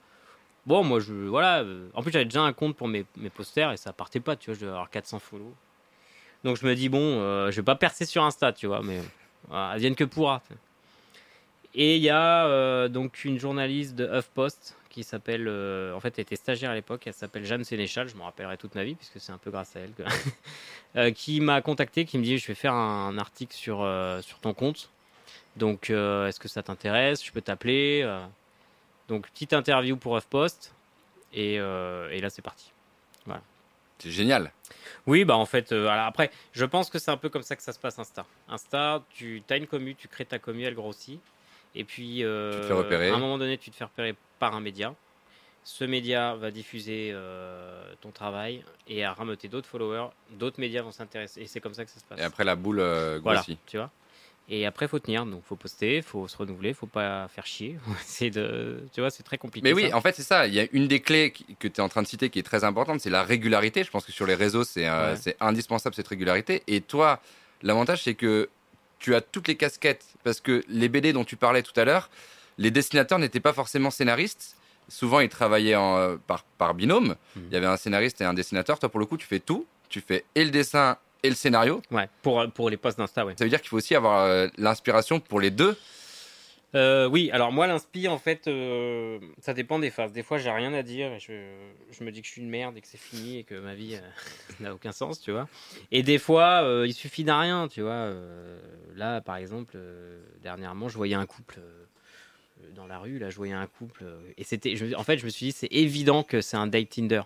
[0.66, 1.62] Bon, moi, je, voilà.
[1.62, 4.36] euh, en plus, j'avais déjà un compte pour mes, mes posters et ça partait pas,
[4.36, 5.54] tu vois, je devais avoir 400 follow.
[6.44, 9.00] Donc, je me dis, bon, euh, je vais pas percer sur Insta, tu vois, mais
[9.50, 10.42] advienne que pourra.
[10.46, 10.60] tu sais.
[11.80, 16.18] Et il y a euh, donc une journaliste de HuffPost qui s'appelle, euh, en fait,
[16.18, 18.96] elle était stagiaire à l'époque, elle s'appelle Jeanne Sénéchal, je m'en rappellerai toute ma vie
[18.96, 20.02] puisque c'est un peu grâce à elle, que-
[20.96, 24.40] euh, qui m'a contacté, qui me dit, je vais faire un, article sur, euh, sur
[24.40, 24.90] ton compte.
[25.56, 27.24] Donc, est-ce que ça t'intéresse?
[27.24, 28.08] Je peux t'appeler.
[29.08, 30.72] Donc, petite interview pour HuffPost.
[31.32, 32.70] Et, et là, c'est parti.
[33.98, 34.52] C'est génial.
[35.08, 37.72] Oui, bah en fait, après, je pense que c'est un peu comme ça que ça
[37.72, 38.24] se passe Insta.
[38.48, 41.20] Insta, tu as une commu, tu crées ta commu, elle grossit.
[41.74, 42.70] Et puis, euh,
[43.12, 44.94] à un moment donné, tu te fais repérer par un média.
[45.64, 50.08] Ce média va diffuser euh, ton travail et à rameuter d'autres followers.
[50.30, 51.42] D'autres médias vont s'intéresser.
[51.42, 52.18] Et c'est comme ça que ça se passe.
[52.18, 53.90] Et après, la boule euh, voilà, tu vois.
[54.50, 55.26] Et après, faut tenir.
[55.26, 57.76] Donc, faut poster, faut se renouveler, faut pas faire chier.
[58.00, 59.62] c'est de, tu vois, c'est très compliqué.
[59.68, 59.96] Mais oui, ça.
[59.96, 60.46] en fait, c'est ça.
[60.46, 62.44] Il y a une des clés que tu es en train de citer qui est
[62.44, 63.84] très importante, c'est la régularité.
[63.84, 65.36] Je pense que sur les réseaux, c'est euh, Ouais.
[65.40, 66.62] indispensable cette régularité.
[66.66, 67.20] Et toi,
[67.62, 68.48] l'avantage, c'est que
[68.98, 70.04] tu as toutes les casquettes.
[70.24, 72.10] Parce que les BD dont tu parlais tout à l'heure,
[72.58, 74.56] les dessinateurs n'étaient pas forcément scénaristes.
[74.88, 77.14] Souvent, ils travaillaient en, euh, par, par binôme.
[77.36, 77.42] Mhm.
[77.50, 78.78] Il y avait un scénariste et un dessinateur.
[78.78, 79.66] Toi, pour le coup, tu fais tout.
[79.88, 81.82] Tu fais et le dessin et le scénario.
[81.90, 83.34] Ouais, pour, pour les posts d'Insta, ouais.
[83.38, 85.76] Ça veut dire qu'il faut aussi avoir euh, l'inspiration pour les deux.
[86.74, 90.12] Euh, oui, alors moi, l'inspi, en fait, euh, ça dépend des phases.
[90.12, 91.32] Des fois, j'ai rien à dire et je,
[91.90, 93.74] je me dis que je suis une merde et que c'est fini et que ma
[93.74, 94.00] vie euh,
[94.60, 95.48] n'a aucun sens, tu vois.
[95.92, 98.12] Et des fois, il suffit d'un rien, tu vois.
[98.94, 99.78] Là, par exemple,
[100.42, 101.58] dernièrement, je voyais un couple
[102.74, 104.04] dans la rue, là, je voyais un couple
[104.36, 107.22] et c'était, en fait, je me suis dit, c'est évident que c'est un date Tinder.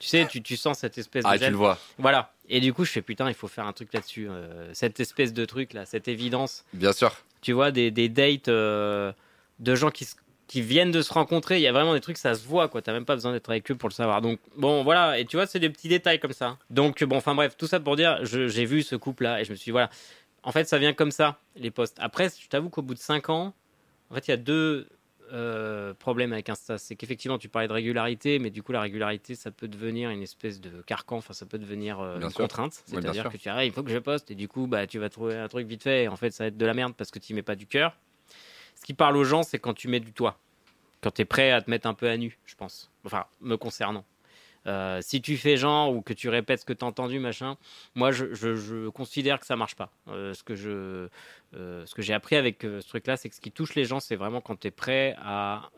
[0.00, 1.78] Tu sais, tu, tu sens cette espèce de Ah, tu le vois.
[1.96, 2.32] Voilà.
[2.48, 4.28] Et du coup, je fais putain, il faut faire un truc là-dessus.
[4.74, 7.16] cette espèce de truc là, cette évidence Bien sûr.
[7.40, 9.12] Tu vois, des, des dates euh,
[9.58, 10.06] de gens qui,
[10.46, 11.56] qui viennent de se rencontrer.
[11.58, 12.82] Il y a vraiment des trucs, ça se voit, quoi.
[12.82, 14.20] T'as même pas besoin d'être avec eux pour le savoir.
[14.22, 15.18] Donc, bon, voilà.
[15.18, 16.58] Et tu vois, c'est des petits détails comme ça.
[16.70, 19.56] Donc, bon, enfin, bref, tout ça pour dire, j'ai vu ce couple-là et je me
[19.56, 19.90] suis dit, voilà.
[20.42, 21.96] En fait, ça vient comme ça, les posts.
[22.00, 23.52] Après, je t'avoue qu'au bout de 5 ans,
[24.10, 24.88] en fait, il y a deux
[25.32, 26.78] euh, problèmes avec Insta.
[26.78, 30.22] C'est qu'effectivement, tu parlais de régularité, mais du coup, la régularité, ça peut devenir une
[30.22, 31.16] espèce de carcan.
[31.16, 32.40] Enfin, ça peut devenir euh, une sûr.
[32.40, 32.82] contrainte.
[32.86, 34.30] C'est-à-dire que tu dis, ah, il faut que je poste.
[34.30, 36.04] Et du coup, bah, tu vas trouver un truc vite fait.
[36.04, 37.66] Et en fait, ça va être de la merde parce que tu mets pas du
[37.66, 37.96] cœur.
[38.74, 40.38] Ce qui parle aux gens, c'est quand tu mets du toi.
[41.00, 42.90] Quand tu es prêt à te mettre un peu à nu, je pense.
[43.04, 44.04] Enfin, me concernant.
[44.66, 47.56] Euh, si tu fais genre ou que tu répètes ce que tu as entendu, machin,
[47.94, 49.90] moi je, je- considère que ça marche pas.
[50.08, 50.54] Euh, ce que
[51.54, 54.00] euh, ce que j'ai appris avec ce truc-là, c'est que ce qui touche les gens,
[54.00, 55.70] c'est vraiment quand tu es prêt à,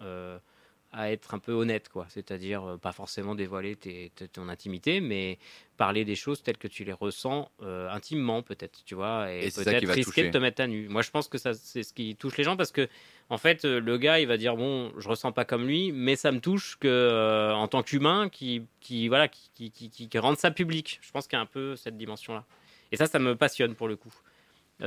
[0.91, 2.07] à être un peu honnête, quoi.
[2.09, 5.39] C'est-à-dire euh, pas forcément dévoiler tes- tes- ton intimité, mais
[5.77, 9.87] parler des choses telles que tu les ressens euh, intimement, peut-être, tu vois, et, peut-être
[9.87, 10.27] risquer toucher.
[10.29, 10.89] de te mettre à nu.
[10.89, 12.89] Moi, je pense que ça, c'est ce qui touche les gens parce que
[13.29, 16.17] en fait, euh, le gars, il va dire bon, je ressens pas comme lui, mais
[16.17, 20.39] ça me touche que euh, en tant qu'humain, qui, qui voilà, qui, qui, qui, rende
[20.39, 20.99] ça public.
[21.03, 22.45] Je pense qu'il y a un peu cette dimension-là.
[22.93, 24.15] Et ça, ça me passionne pour le coup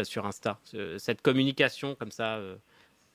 [0.03, 0.57] sur Insta.
[0.63, 2.39] Ce- cette communication comme ça,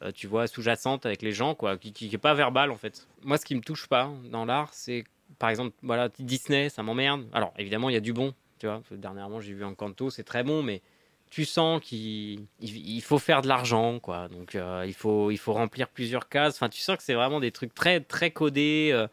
[0.03, 2.77] euh, tu vois, sous-jacente avec les gens, quoi, qui, qui, qui est pas verbale en
[2.77, 3.07] fait.
[3.23, 5.05] Moi, ce qui me touche pas dans l'art, c'est
[5.39, 7.27] par exemple, voilà, Disney, ça m'emmerde.
[7.33, 8.83] Alors, évidemment, il y a du bon, tu vois.
[8.93, 10.83] Dernièrement, j'ai vu Encanto, c'est très bon, mais
[11.31, 14.29] tu sens qu'il il- il faut faire de l'argent, quoi.
[14.29, 16.55] Donc, euh, il, faut, il faut remplir plusieurs cases.
[16.55, 18.91] Enfin, tu sens que c'est vraiment des trucs très, très codés.
[18.93, 19.09] euh.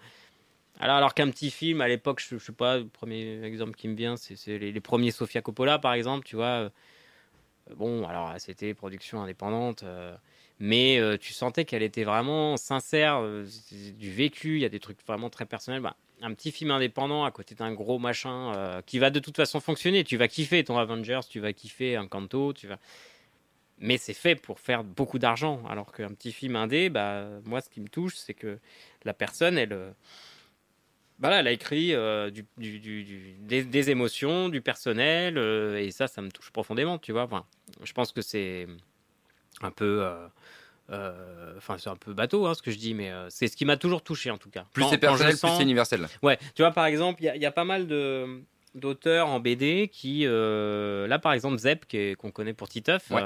[0.79, 3.87] Alors, alors qu'un petit film, à l'époque, je, je sais pas, le premier exemple qui
[3.87, 6.69] me vient, c'est les, premiers Sofia Coppola, par exemple, tu vois.
[7.75, 9.83] Bon, alors c'était production indépendante,
[10.65, 13.45] mais euh, tu sentais qu'elle était vraiment sincère, euh,
[13.99, 15.81] du vécu, il y a des trucs vraiment très personnels.
[15.81, 19.35] Bah, un petit film indépendant à côté d'un gros machin euh, qui va de toute
[19.35, 20.05] façon fonctionner.
[20.05, 22.79] Tu vas kiffer ton Avengers, tu vas kiffer un Kanto, tu vas.
[23.79, 25.61] Mais c'est fait pour faire beaucoup d'argent.
[25.67, 28.57] Alors qu'un petit film indé, bah, moi, ce qui me touche, c'est que
[29.03, 29.77] la personne, elle,
[31.19, 31.93] voilà, elle a écrit
[33.41, 35.37] des, des émotions, du personnel,
[35.77, 37.23] et ça, ça me touche profondément, tu vois.
[37.23, 37.45] Enfin,
[37.83, 38.65] je pense que c'est
[39.63, 40.03] un peu.
[40.03, 40.27] euh,
[40.89, 43.55] euh, Enfin, c'est un peu bateau hein, ce que je dis, mais euh, c'est ce
[43.55, 44.65] qui m'a toujours touché en tout cas.
[44.73, 46.07] Plus c'est personnel, plus c'est universel.
[46.21, 48.41] Ouais, tu vois, par exemple, il y, a- il y a pas mal de
[48.75, 53.21] d'auteurs en BD qui, là par exemple Zep, qui est- qu'on connaît pour Titeuf, Ouais.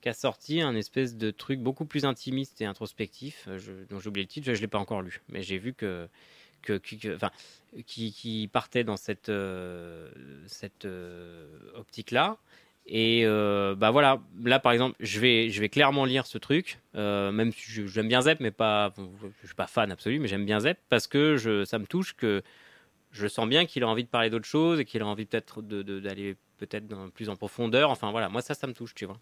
[0.00, 4.08] qui a sorti un espèce de truc beaucoup plus intimiste et introspectif, je, dont j'ai
[4.08, 6.06] oublié le titre, je, ne l'ai pas encore lu, mais j'ai vu que,
[6.62, 7.30] que, que- que- enfin,
[7.84, 10.08] qui, qui partait dans cette, euh,
[10.46, 12.36] cette euh, optique-là.
[12.86, 16.80] Et euh, bah voilà, là par exemple, je vais, je vais clairement lire ce truc,
[16.96, 18.92] euh, même si j'aime bien Zep, mais pas,
[19.40, 22.14] je suis pas fan absolu, mais j'aime bien Zep parce que je, ça me touche
[22.14, 22.42] que
[23.12, 25.62] je sens bien qu'il a envie de parler d'autre chose et qu'il a envie peut-être
[25.62, 27.90] d'aller peut-être plus en profondeur.
[27.90, 29.18] Enfin voilà, moi ça, ça me touche, tu vois.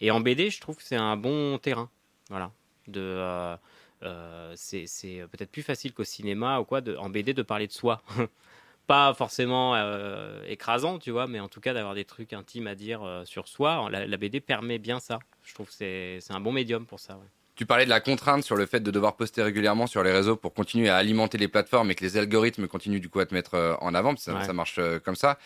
[0.00, 1.90] Et en BD, je trouve que c'est un bon terrain,
[2.28, 2.52] voilà.
[2.88, 3.56] De, euh,
[4.02, 4.86] euh, c'est
[5.30, 8.02] peut-être plus facile qu'au cinéma ou quoi, de, en BD, de parler de soi.
[8.92, 12.74] Pas forcément euh, écrasant, tu vois, mais en tout cas d'avoir des trucs intimes à
[12.74, 13.88] dire euh, sur soi.
[13.90, 15.18] La, la BD permet bien ça.
[15.44, 17.14] Je trouve que c'est c'est un bon médium pour ça.
[17.14, 17.26] ouais.
[17.54, 20.36] Tu parlais de la contrainte sur le fait de devoir poster régulièrement sur les réseaux
[20.36, 23.32] pour continuer à alimenter les plateformes et que les algorithmes continuent du coup à te
[23.34, 24.44] mettre euh, en avant, parce que ça, Ouais.
[24.44, 25.38] ça marche comme ça.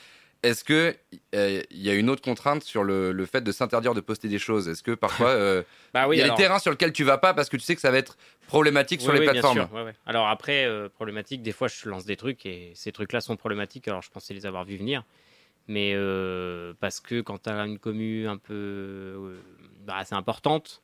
[0.42, 0.94] Est-ce que
[1.34, 4.28] euh, il y a une autre contrainte sur le, le fait de s'interdire de poster
[4.28, 4.68] des choses?
[4.68, 5.62] Est-ce que parfois euh,
[5.94, 7.62] Bah il y a alors- des terrains sur lesquels tu vas pas parce que tu
[7.64, 9.56] sais que ça va être problématique sur Oui, les oui, plateformes?
[9.58, 9.94] Bien sûr, ouais, ouais.
[10.06, 13.88] Alors après, euh, problématique, des fois je lance des trucs et ces trucs-là sont problématiques,
[13.88, 15.02] alors je pensais les avoir vus venir.
[15.68, 19.36] Mais euh, parce que quand tu as une commu un peu euh,
[19.84, 20.82] bah, assez importante,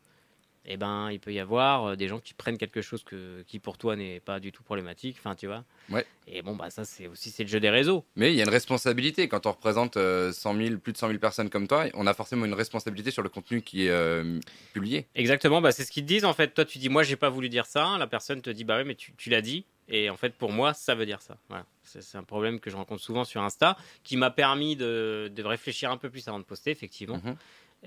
[0.64, 3.58] eh ben, il peut y avoir euh, des gens qui prennent quelque chose que, qui
[3.58, 5.64] pour toi n'est pas du tout problématique, enfin tu vois.
[5.90, 6.06] Ouais.
[6.28, 8.04] Et bon, bah ça c'est aussi c'est le jeu des réseaux.
[8.14, 11.08] Mais il y a une responsabilité quand on représente euh, 100 000, plus de 100
[11.08, 11.86] 000 personnes comme toi.
[11.94, 14.38] On a forcément une responsabilité sur le contenu qui est euh,
[14.72, 15.06] publié.
[15.16, 16.54] Exactement, bah, c'est ce qu'ils te disent en fait.
[16.54, 18.84] Toi tu dis moi j'ai pas voulu dire ça, la personne te dit bah ouais
[18.84, 19.64] mais tu, tu l'as dit.
[19.88, 21.36] Et en fait pour moi ça veut dire ça.
[21.48, 21.66] Voilà.
[21.82, 25.90] C'est un problème que je rencontre souvent sur Insta qui m'a permis de, de réfléchir
[25.90, 27.20] un peu plus avant de poster effectivement.
[27.22, 27.36] Mhm.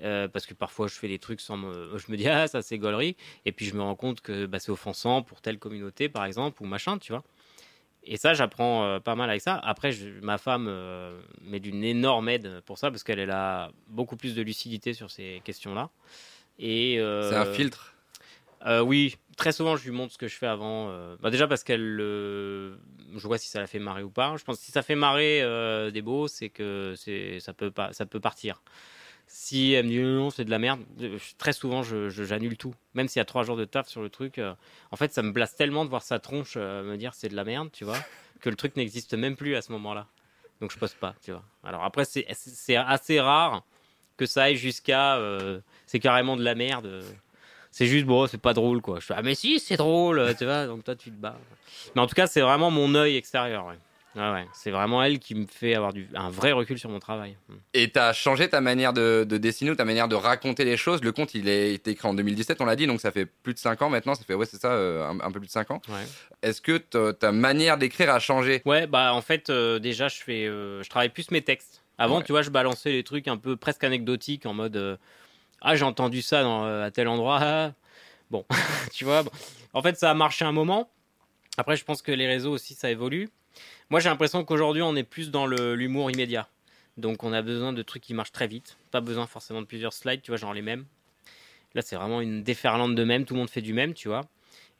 [0.02, 1.96] Euh, parce que parfois je fais des trucs sans me...
[1.98, 4.58] Je me dis ah ça c'est gaulerie et puis je me rends compte que bah,
[4.58, 7.24] c'est offensant pour telle communauté par exemple ou machin tu vois.
[8.02, 9.54] Et ça j'apprends euh, pas mal avec ça.
[9.56, 13.72] Après je- ma femme euh, m'est d'une énorme aide pour ça parce qu'elle elle a
[13.88, 15.88] beaucoup plus de lucidité sur ces questions là.
[16.58, 17.94] Et euh, C'est un filtre?
[18.82, 20.88] oui, très souvent je lui montre ce que je fais avant.
[21.22, 24.36] bah, déjà parce qu'elle, je vois si ça la fait marrer ou pas.
[24.36, 25.40] Je pense que si ça fait marrer
[25.90, 28.62] des beaux, c'est que c'est ça peut pas, ça peut partir.
[29.28, 30.80] Si elle me dit non, c'est de la merde,
[31.36, 32.74] très souvent j'annule tout.
[32.94, 34.54] Même s'il y a trois jours de taf sur le truc, euh,
[34.92, 37.34] en fait ça me blase tellement de voir sa tronche euh, me dire c'est de
[37.34, 37.98] la merde, tu vois,
[38.40, 40.06] que le truc n'existe même plus à ce moment-là.
[40.60, 41.42] Donc je poste pas, tu vois.
[41.64, 43.64] Alors après c'est, assez rare
[44.16, 47.02] que ça aille jusqu'à euh, c'est carrément de la merde.
[47.72, 49.00] c'est juste bon, c'est pas drôle quoi.
[49.00, 50.66] Je fais ah mais si c'est drôle, tu vois.
[50.66, 51.38] Donc toi tu te bats.
[51.96, 53.66] Mais en tout cas c'est vraiment mon œil extérieur.
[53.66, 53.78] Ouais.
[54.16, 54.46] Ouais, ouais.
[54.54, 57.36] C'est vraiment elle qui me fait avoir du, un vrai recul sur mon travail.
[57.48, 57.54] Mm.
[57.74, 60.76] Et tu as changé ta manière de, de dessiner ou ta manière de raconter les
[60.78, 61.02] choses?
[61.04, 63.52] Le conte, il a été écrit en 2017, on l'a dit, donc ça fait plus
[63.52, 64.14] de 5 ans maintenant.
[64.14, 65.82] Ça fait, ouais, c'est ça, euh, un, un peu plus de 5 ans.
[65.88, 66.04] Ouais.
[66.42, 68.62] Est-ce que ta- manière d'écrire a changé?
[68.64, 71.82] Ouais, bah en fait euh, déjà je fais, euh, je travaille plus mes textes.
[71.98, 72.24] Avant Ouais.
[72.24, 74.96] tu vois je balançais les trucs un peu presque anecdotiques en mode euh,
[75.60, 77.38] ah j'ai entendu ça dans, à tel endroit.
[77.42, 77.72] ah.
[78.30, 78.44] Bon,
[78.92, 79.22] tu vois.
[79.22, 79.30] bon.
[79.72, 80.90] En fait ça a marché un moment.
[81.58, 83.28] Après je pense que les réseaux aussi ça évolue.
[83.90, 86.48] Moi j'ai l'impression qu'aujourd'hui on est plus dans l'humour immédiat.
[86.96, 88.78] Donc on a besoin de trucs qui marchent très vite.
[88.90, 90.86] Pas besoin forcément de plusieurs slides, tu vois, genre les mêmes.
[91.74, 94.22] Là c'est vraiment une déferlante de mêmes, tout le monde fait du même, tu vois.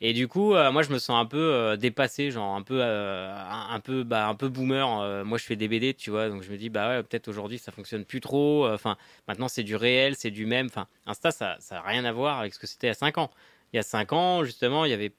[0.02, 2.80] Et du coup, euh, moi, je me sens un peu euh, dépassé, genre un peu,
[2.82, 3.34] euh,
[3.70, 5.24] un, peu, bah, un peu boomer.
[5.24, 7.58] Moi, je fais des BD, tu vois, donc je me dis, bah ouais, peut-être aujourd'hui,
[7.58, 8.68] ça fonctionne plus trop.
[8.68, 10.66] Enfin, maintenant, c'est du réel, c'est du même.
[10.66, 12.94] Enfin, Insta, ça, ça a rien à voir avec ce que c'était il y a
[12.94, 13.30] 5 ans.
[13.72, 15.12] Il y a 5 ans, justement, il y avait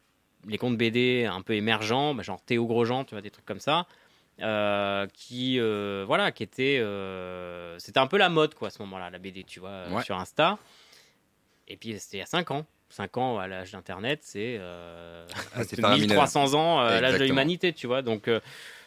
[0.48, 3.60] les comptes BD un peu émergents, bah, genre Théo Grosjean, tu vois, des trucs comme
[3.60, 3.86] ça,
[4.42, 8.80] euh, qui, euh, voilà, qui étaient, euh, c'était un peu la mode, quoi, à ce
[8.84, 10.04] moment-là, la BD, tu vois, Ouais.
[10.04, 10.58] sur Insta.
[11.68, 12.66] Et puis, c'était il y a 5 ans.
[12.90, 14.60] 5 ans à l'âge d'Internet, c'est
[15.54, 16.08] Ah, c'est faramineux.
[16.08, 18.02] 1300 ans à l'âge de l'humanité, tu vois.
[18.02, 18.42] Donc, il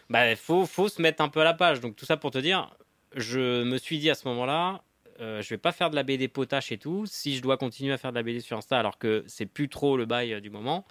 [0.08, 1.80] bah, faut, faut se mettre un peu à la page.
[1.80, 2.70] Donc, tout ça pour te dire,
[3.14, 4.82] je me suis dit à ce moment-là,
[5.20, 7.04] euh, je vais pas faire de la BD potache et tout.
[7.06, 9.68] Si je dois continuer à faire de la BD sur Insta, alors que c'est plus
[9.68, 10.86] trop le bail euh, du moment,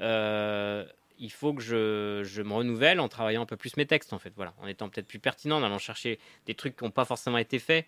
[0.00, 4.32] il faut que je, me renouvelle en travaillant un peu plus mes textes, en fait.
[4.36, 7.38] Voilà, en étant peut-être plus pertinent, en allant chercher des trucs qui n'ont pas forcément
[7.38, 7.86] été faits.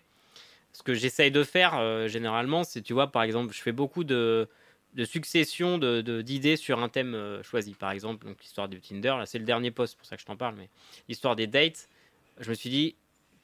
[0.73, 4.03] Ce que j'essaye de faire euh, généralement, c'est, tu vois, par exemple, je fais beaucoup
[4.03, 4.47] de,
[4.93, 7.73] de succession d'idées de, sur un thème euh, choisi.
[7.73, 10.37] Par exemple, l'histoire du Tinder, là, c'est le dernier post, pour ça que je t'en
[10.37, 10.69] parle, mais
[11.07, 11.89] l'histoire des dates,
[12.39, 12.95] je me suis dit,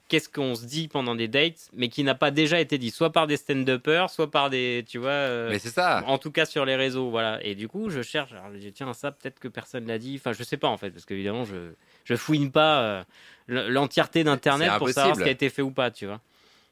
[0.07, 3.11] qu'est-ce qu'on se dit pendant des dates, mais qui n'a pas déjà été dit, soit
[3.11, 5.09] par des stand-uppers, soit par des, tu vois.
[5.09, 6.03] euh, Mais c'est ça.
[6.05, 7.43] en tout cas sur les réseaux, voilà.
[7.43, 8.31] Et du coup, je cherche.
[8.33, 10.15] Alors, je dis, tiens, ça, peut-être que personne l'a dit.
[10.19, 11.71] Enfin, je sais pas en fait, parce qu'évidemment, je
[12.03, 13.03] je fouine pas euh,
[13.47, 16.21] l'entièreté d'Internet pour savoir ce qui a été fait ou pas, tu vois.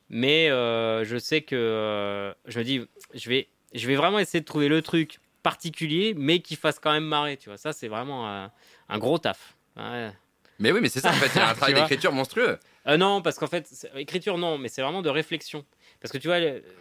[0.09, 2.81] Mais euh, je sais que je me dis,
[3.15, 6.91] je vais je vais vraiment essayer de trouver le truc particulier, mais qui fasse quand
[6.91, 7.57] même marrer, tu vois.
[7.57, 8.51] Ça, c'est vraiment un,
[8.89, 9.55] un gros taf.
[9.75, 10.11] Ouais.
[10.63, 11.29] Mais oui, mais c'est ça en fait.
[11.35, 12.57] Il y a un travail d'écriture monstrueux.
[12.87, 15.63] Euh, non, parce qu'en fait, écriture, non, mais c'est vraiment de réflexion.
[16.01, 16.39] Parce que tu vois,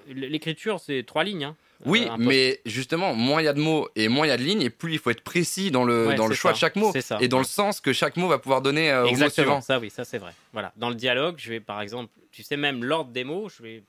[0.08, 1.44] l'écriture, c'est trois lignes.
[1.44, 1.56] hein.
[1.84, 4.36] Oui, Euh, mais justement, moins il y a de mots et moins il y a
[4.36, 6.54] de lignes, et plus il faut être précis dans le, Ouais, dans le choix ça.
[6.54, 7.18] de chaque mot C'est ça.
[7.20, 9.60] et dans le sens que chaque mot va pouvoir donner euh, au mot suivant.
[9.60, 10.32] ça oui, ça c'est vrai.
[10.52, 10.72] Voilà.
[10.76, 13.82] Dans le dialogue, je vais par exemple, tu sais même l'ordre des mots, je vais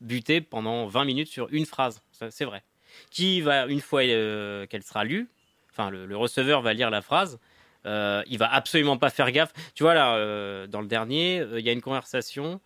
[0.00, 2.02] buter pendant 20 minutes sur une phrase.
[2.30, 2.62] C'est vrai.
[3.10, 5.28] Qui va, une fois euh, qu'elle sera lue,
[5.70, 7.38] enfin le, le receveur va lire la phrase,
[7.86, 9.52] euh, il va absolument pas faire gaffe.
[9.74, 12.60] Tu vois là, euh, dans le dernier, euh, il y a une conversation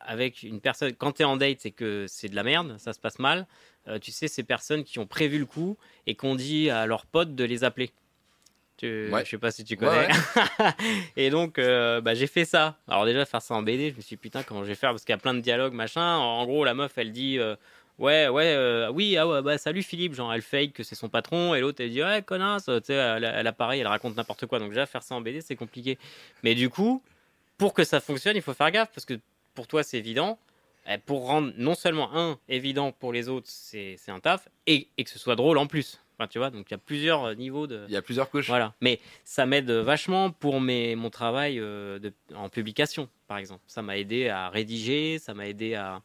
[0.00, 0.92] avec une personne.
[0.94, 3.46] Quand tu es en date et que c'est de la merde, ça se passe mal,
[4.00, 7.34] tu sais, ces personnes qui ont prévu le coup et qu'on dit à leurs potes
[7.34, 7.90] de les appeler.
[8.76, 9.24] Tu, Ouais.
[9.24, 10.08] Je sais pas si tu Ouais, connais.
[10.08, 10.70] ouais.
[11.16, 12.78] et donc, euh, bah, j'ai fait ça.
[12.88, 14.90] Alors déjà, faire ça en BD, je me suis dit, putain, comment je vais faire?
[14.90, 16.16] Parce qu'il y a plein de dialogues, machin.
[16.16, 17.54] En, en gros, la meuf, elle dit, euh,
[17.98, 20.14] ouais, ouais, euh, oui, ah ouais, bah salut Philippe.
[20.14, 21.54] Genre, elle fake que c'est son patron.
[21.54, 22.64] Et l'autre, elle dit, ouais, connasse.
[22.66, 24.58] Tu sais, elle, elle apparaît, elle raconte n'importe quoi.
[24.58, 25.98] Donc déjà, faire ça en BD, c'est compliqué.
[26.42, 27.02] Mais du coup,
[27.58, 28.90] pour que ça fonctionne, il faut faire gaffe.
[28.94, 29.14] Parce que
[29.54, 30.38] pour toi, c'est évident.
[30.88, 34.48] Eh, Pour rendre non seulement un évident pour les autres, c'est un taf.
[34.66, 36.00] Et, et que ce soit drôle en plus.
[36.18, 37.84] Enfin, tu vois, donc il y a plusieurs euh, niveaux de...
[37.88, 38.46] Il y a plusieurs couches.
[38.46, 38.72] Voilà.
[38.80, 43.62] Mais ça m'aide vachement pour mes, mon travail euh, de, en publication, par exemple.
[43.66, 46.02] Ça m'a aidé à rédiger, ça m'a aidé à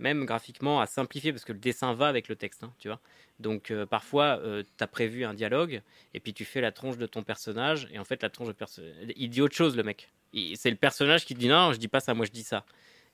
[0.00, 3.00] même graphiquement à simplifier parce que le dessin va avec le texte, hein, tu vois.
[3.38, 4.40] Donc euh, parfois,
[4.76, 5.82] tu as prévu un dialogue
[6.14, 8.52] et puis tu fais la tronche de ton personnage et en fait la tronche de
[8.52, 8.82] perso-
[9.16, 10.10] il dit autre chose le mec.
[10.56, 12.64] C'est le personnage qui dit non, je dis pas ça, moi je dis ça.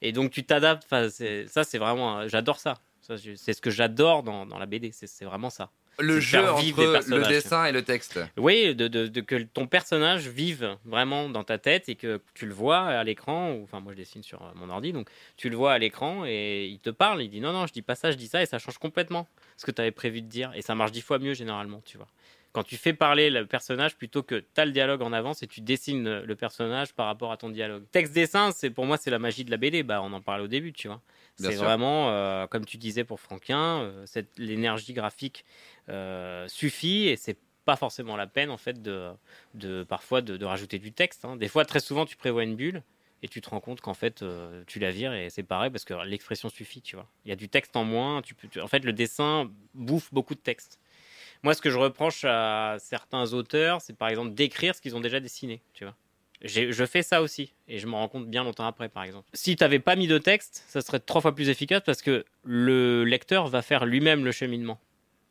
[0.02, 0.86] Et donc tu t'adaptes.
[0.88, 2.78] Ça c'est vraiment, euh, j'adore ça.
[3.00, 4.90] C'est ce que j'adore dans, la BD.
[4.92, 5.70] C'est vraiment ça.
[5.98, 6.62] Le jeu entre
[7.08, 8.20] le dessin et le texte.
[8.36, 12.44] Oui, de, de- de que ton personnage vive vraiment dans ta tête et que tu
[12.46, 15.56] le vois à l'écran, enfin moi je dessine sur euh, mon ordi, donc tu le
[15.56, 18.10] vois à l'écran et il te parle, il dit non, non, je dis pas ça,
[18.10, 20.60] je dis ça, et ça change complètement ce que tu avais prévu de dire, et
[20.62, 22.08] ça marche dix fois mieux généralement, tu vois.
[22.56, 25.46] Quand tu fais parler le personnage plutôt que tu as le dialogue en avance et
[25.46, 27.84] tu dessines le- personnage par rapport à ton dialogue.
[27.92, 30.48] Texte-dessin, c'est pour moi c'est la magie de la BD, bah on en parlait au
[30.48, 31.02] début, tu vois.
[31.36, 35.44] C'est vraiment, euh, comme tu disais pour Franquin, euh, cette- l'énergie graphique
[35.90, 39.10] euh, suffit et c'est pas forcément la peine en fait de,
[39.52, 41.26] de parfois de, de rajouter du texte.
[41.26, 41.36] hein.
[41.36, 42.82] Des fois, très souvent, tu prévois une bulle
[43.22, 45.84] et tu te rends compte qu'en fait euh, tu la vires et c'est pareil parce
[45.84, 47.06] que l'expression suffit, tu vois.
[47.26, 48.22] Il y a du texte en moins.
[48.22, 50.78] Tu peux, tu- en fait, le dessin bouffe beaucoup de texte.
[51.46, 55.00] Moi, ce que je reproche à certains auteurs, c'est par exemple d'écrire ce qu'ils ont
[55.00, 55.62] déjà dessiné,
[56.42, 59.28] Je fais ça aussi et je me rends compte bien longtemps après, par exemple.
[59.32, 62.24] Si tu n'avais pas mis de texte, ça serait trois fois plus efficace parce que
[62.42, 64.80] le lecteur va faire lui-même le cheminement.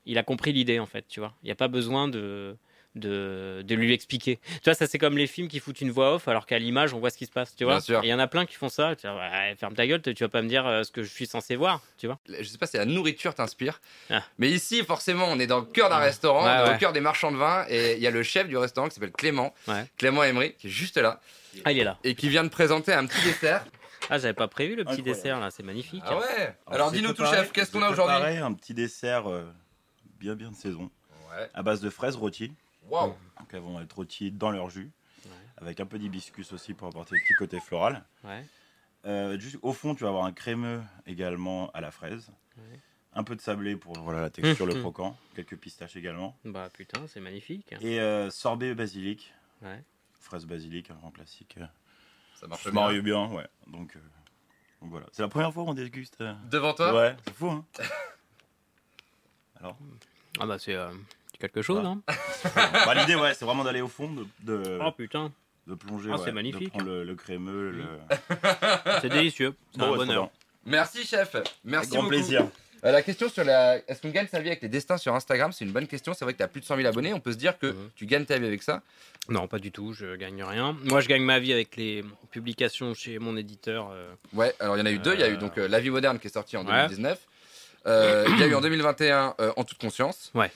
[0.06, 1.34] Il a compris l'idée en fait, tu vois.
[1.44, 2.56] Il n'y a pas besoin de,
[2.96, 4.40] de, de lui expliquer.
[4.56, 6.94] Tu vois, ça c'est comme les films qui foutent une voix off alors qu'à l'image
[6.94, 7.74] on voit ce qui se passe, tu vois.
[7.76, 8.04] Bien sûr.
[8.04, 8.96] Et Il y en a plein qui font ça.
[8.96, 11.10] Tu vois, ouais, ferme ta gueule, tu vas pas me dire euh, ce que je
[11.10, 12.20] suis censé voir, tu vois.
[12.28, 14.24] Je sais pas si la nourriture t'inspire, Ah.
[14.38, 16.74] mais ici, forcément, on est dans le cœur d'un restaurant, Ouais, dans ouais.
[16.74, 18.96] le cœur des marchands de vin, et il y a le chef du restaurant qui
[18.96, 19.86] s'appelle Clément, Ouais.
[19.98, 21.20] Clément Emery, qui est juste là,
[21.66, 21.98] Ah, il est là.
[22.04, 23.66] et qui vient de présenter un petit dessert.
[24.10, 25.18] Ah, j'avais pas prévu le petit Incroyable.
[25.18, 26.04] dessert là, c'est magnifique.
[26.06, 29.44] Ah ouais Alors dis-nous tout, chef, qu'est-ce qu'on a aujourd'hui un petit dessert euh,
[30.20, 30.92] bien bien de saison,
[31.32, 31.50] Ouais.
[31.54, 32.52] à base de fraises rôties.
[32.90, 34.92] Waouh Donc elles vont être rôties dans leur jus,
[35.26, 35.32] Ouais.
[35.58, 38.04] avec un peu d'hibiscus aussi pour apporter le petit côté floral.
[38.24, 38.46] Ouais.
[39.06, 42.32] Euh, juste au fond, tu vas avoir un crémeux également à la fraise.
[42.58, 42.80] Ouais.
[43.14, 44.82] Un peu de sablé pour voilà, la texture, le Mhm.
[44.82, 45.18] croquant.
[45.36, 46.38] Quelques pistaches également.
[46.44, 47.74] Bah putain, c'est magnifique.
[47.82, 49.34] Et euh, sorbet basilic.
[49.62, 49.82] Ouais.
[50.20, 51.56] Fraise basilic, un grand classique.
[52.40, 52.82] Ça marche Ça bien.
[52.82, 53.48] marie bien, ouais.
[53.68, 54.00] Donc, euh,
[54.82, 55.06] donc voilà.
[55.12, 56.18] C'est la première fois qu'on déguste.
[56.22, 56.34] euh.
[56.50, 56.94] Devant toi?
[56.94, 57.66] Ouais, c'est fou, hein.
[59.60, 59.78] Alors?
[60.40, 60.92] Ah bah c'est euh,
[61.40, 61.88] quelque chose, Ah.
[61.88, 62.02] hein.
[62.86, 65.32] bah, L'idée, ouais, c'est vraiment d'aller au fond, de, de, Oh putain,
[65.68, 66.10] de plonger.
[66.14, 66.66] Ah, ouais, c'est magnifique.
[66.66, 67.84] De prendre le, le crémeux, le.
[69.02, 69.54] c'est délicieux.
[69.72, 70.30] C'est Bon, un ouais, bonheur.
[70.66, 72.10] Merci chef, merci Avec grand beaucoup.
[72.10, 72.48] plaisir.
[72.84, 73.78] Euh, la question sur la...
[73.88, 75.52] Est-ce qu'on gagne sa vie avec les destins sur Instagram?
[75.52, 77.20] C'est une bonne question, c'est vrai que tu as plus de 100 000 abonnés, on
[77.20, 77.90] peut se dire que Mhm.
[77.96, 78.82] tu gagnes ta vie avec ça?
[79.28, 80.78] Non, pas du tout, je gagne rien.
[80.84, 83.90] Moi, je gagne ma vie avec les publications chez mon éditeur.
[83.92, 85.68] euh, Ouais, alors il y en a eu deux, il y a eu donc euh,
[85.68, 86.74] La vie moderne qui est sortie en Ouais.
[86.88, 87.20] 2019.
[87.88, 90.32] Euh, Il y a eu en 2021 euh, En toute conscience.
[90.36, 90.52] Ouais.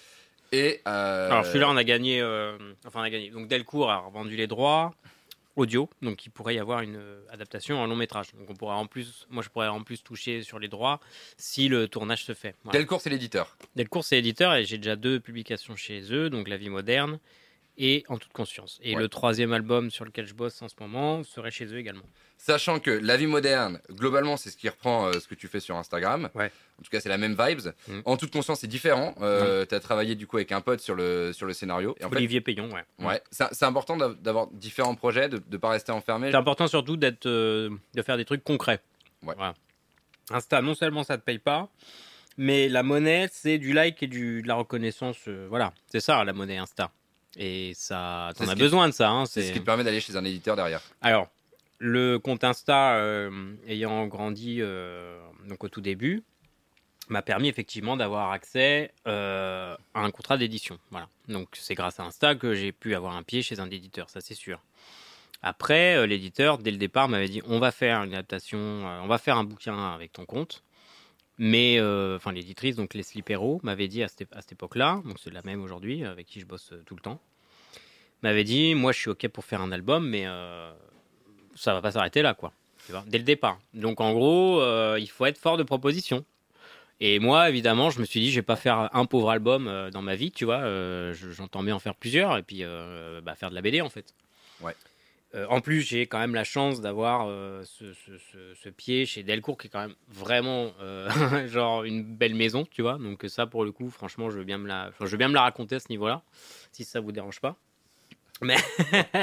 [0.51, 2.21] Et euh, Alors celui-là, on a gagné.
[2.21, 3.29] euh, enfin, on a gagné.
[3.29, 4.93] Donc Delcourt a revendu les droits
[5.55, 8.27] audio, donc il pourrait y avoir une euh, adaptation en long métrage.
[8.33, 10.99] Donc on pourrait en plus, moi je pourrais en plus toucher sur les droits
[11.37, 12.55] si le tournage se fait.
[12.63, 12.79] Voilà.
[12.79, 13.57] Delcourt, c'est l'éditeur.
[13.75, 17.19] Delcourt, c'est éditeur et j'ai déjà deux publications chez eux, donc La vie moderne
[17.79, 18.77] et En toute conscience.
[18.83, 19.01] Et Ouais.
[19.01, 22.03] le troisième album sur lequel je bosse en ce moment serait chez eux également.
[22.37, 25.59] Sachant que la vie moderne, globalement, c'est ce qui reprend euh, ce que tu fais
[25.59, 26.29] sur Instagram.
[26.35, 26.51] Ouais.
[26.79, 27.73] En tout cas, c'est la même vibes.
[27.87, 27.99] Mm.
[28.05, 29.13] En toute conscience, c'est différent.
[29.21, 31.95] Euh, tu as travaillé du coup avec un pote sur le, sur le scénario.
[31.99, 32.83] Et en fait, Olivier Payon, ouais.
[33.05, 36.31] ouais, c'est important d'av- d'avoir différents projets, de ne pas rester enfermé.
[36.31, 38.79] C'est important surtout d'être, euh, de faire des trucs concrets.
[39.23, 39.33] Ouais.
[39.35, 39.53] Voilà.
[40.31, 41.69] Insta, non seulement ça te paye pas,
[42.37, 45.17] mais la monnaie, c'est du like et du, de la reconnaissance.
[45.27, 46.91] euh, voilà, c'est ça la monnaie Insta.
[47.41, 49.09] Et ça, t'en as qui- besoin de ça.
[49.09, 50.81] hein, C'est ce qui te permet d'aller chez un éditeur derrière.
[51.01, 51.29] Alors,
[51.77, 56.21] le compte Insta, euh, ayant grandi euh, donc au tout début,
[57.07, 60.77] m'a permis effectivement d'avoir accès euh, à un contrat d'édition.
[60.91, 61.07] Voilà.
[61.29, 64.19] Donc c'est grâce à Insta que j'ai pu avoir un pied chez un éditeur, ça
[64.19, 64.61] c'est sûr.
[65.41, 69.37] Après, l'éditeur, dès le départ, m'avait dit on va faire une adaptation, on va faire
[69.37, 70.63] un bouquin avec ton compte.
[71.41, 71.79] Mais,
[72.17, 75.41] enfin, l'éditrice, donc Leslie Perrault, m'avait dit à cette, à cette époque-là, donc c'est la
[75.43, 77.21] même aujourd'hui, avec qui je bosse tout le temps,
[78.23, 80.71] m'avait dit moi je suis OK pour faire un album, mais euh,
[81.55, 82.51] ça va pas s'arrêter là, quoi.
[82.85, 83.59] Tu vois, dès le départ.
[83.73, 86.25] Donc en gros, euh, il faut être fort de proposition.
[87.01, 89.89] Et moi, évidemment, je me suis dit, je vais pas faire un pauvre album euh,
[89.89, 90.59] dans ma vie, tu vois.
[90.61, 92.63] euh, je- J'entends bien en faire plusieurs et puis
[93.23, 94.13] bah, faire de la BD en fait.
[94.61, 94.75] Ouais.
[95.35, 99.05] Euh, en plus, j'ai quand même la chance d'avoir euh, ce, ce- ce- ce pied
[99.05, 101.07] chez Delcourt qui est quand même vraiment euh,
[101.47, 102.97] genre une belle maison, tu vois.
[102.97, 105.29] Donc ça, pour le coup, franchement, je veux bien me la, enfin, je veux bien
[105.29, 106.23] me la raconter à ce niveau-là,
[106.71, 107.55] si ça vous dérange pas.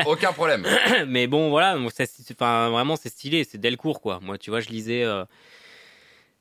[0.06, 0.66] Aucun problème.
[1.06, 4.20] mais bon, voilà, enfin, vraiment, c'est stylé, c'est Delcourt, quoi.
[4.22, 5.24] Moi, tu vois, je lisais euh,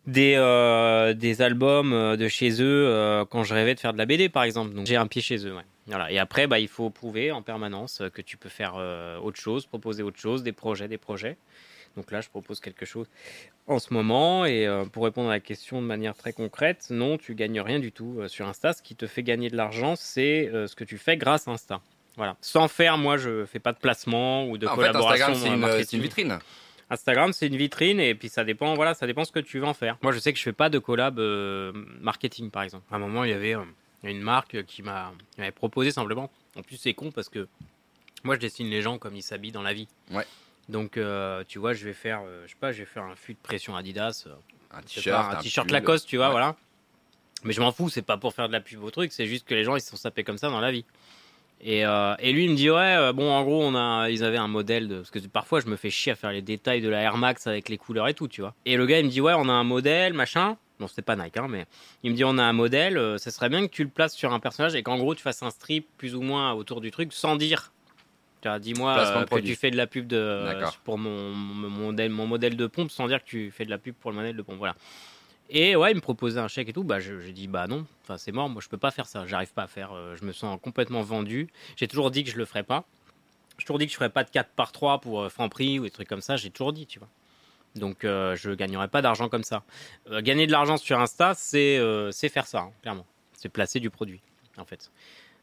[0.08, 3.98] des, euh, des albums euh, de chez eux euh, quand je rêvais de faire de
[3.98, 4.74] la BD, par exemple.
[4.74, 5.64] Donc, j'ai un pied chez eux, ouais.
[5.88, 6.12] Voilà.
[6.12, 8.76] Et après, bah, il faut prouver en permanence que tu peux faire
[9.22, 11.38] autre chose, proposer autre chose, des projets, des projets.
[11.96, 13.08] Donc là, je propose quelque chose
[13.68, 14.46] en ce moment.
[14.46, 17.80] Et euh, pour répondre à la question de manière très concrète, non, tu gagnes rien
[17.80, 18.74] du tout euh, sur Insta.
[18.74, 21.52] Ce qui te fait gagner de l'argent, c'est euh, ce que tu fais grâce à
[21.52, 21.82] Insta.
[22.18, 22.38] Voilà.
[22.42, 25.28] Sans faire, moi, je fais pas de placement ou de en fait, collaboration.
[25.28, 26.40] Instagram, c'est euh, une, c'est une vitrine.
[26.90, 29.66] Instagram, c'est une vitrine et puis ça dépend, voilà, ça dépend ce que tu veux
[29.66, 29.98] en faire.
[30.02, 32.86] Moi, je sais que je fais pas de collab euh, marketing, par exemple.
[32.92, 33.64] À un moment, il y avait euh,
[34.04, 35.12] une marque qui m'a
[35.56, 36.30] proposé simplement.
[36.56, 37.48] En plus, c'est con parce que
[38.24, 39.88] moi, je dessine les gens comme ils s'habillent dans la vie.
[40.12, 40.26] Ouais.
[40.70, 43.34] Donc, euh, tu vois, je vais faire, je sais pas, je vais faire un fût
[43.34, 44.26] de pression Adidas,
[44.72, 45.70] Un t-shirt, un t-shirt.
[45.72, 46.32] Lacoste, tu vois, Ouais.
[46.32, 46.56] voilà.
[47.44, 49.48] Mais je m'en fous, c'est pas pour faire de la pub au truc, c'est juste
[49.48, 50.86] que les gens ils se sont sapés comme ça dans la vie.
[51.62, 54.24] Et, euh, et lui il me dit ouais euh, bon en gros on a ils
[54.24, 56.82] avaient un modèle de parce que parfois je me fais chier à faire les détails
[56.82, 58.54] de la Air Max avec les couleurs et tout tu vois.
[58.66, 60.58] Et le gars il me dit ouais on a un modèle machin.
[60.80, 61.66] Bon c'était pas Nike hein, mais
[62.04, 64.14] il me dit on a un modèle, euh, ça serait bien que tu le places
[64.14, 66.92] sur un personnage et qu'en gros tu fasses un strip plus ou moins autour du
[66.92, 67.72] truc sans dire.
[68.42, 70.44] Tu vois, dis-moi que tu fais de la pub de
[70.84, 73.78] pour mon, mon modèle mon modèle de pompe sans dire que tu fais de la
[73.80, 74.76] pub pour le modèle de pompe voilà.
[75.50, 76.84] Et ouais, il me proposait un chèque et tout.
[76.84, 77.86] Bah, j'ai dit bah non.
[78.04, 78.50] Enfin, c'est mort.
[78.50, 79.26] Moi, je peux pas faire ça.
[79.28, 79.94] J'arrive pas à faire.
[79.94, 81.50] euh, je me sens complètement vendu.
[81.76, 82.86] J'ai toujours dit que je le ferais pas.
[83.58, 85.84] J'ai toujours dit que je ferais pas de 4 par 3 pour euh, Franprix ou
[85.84, 86.36] des trucs comme ça.
[86.36, 87.08] J'ai toujours dit, tu vois.
[87.76, 89.64] Donc, euh, je gagnerai pas d'argent comme ça.
[90.10, 93.06] Euh, gagner de l'argent sur Insta, c'est euh, c'est faire ça, hein, clairement.
[93.34, 94.22] C'est placer du produit,
[94.58, 94.92] en fait.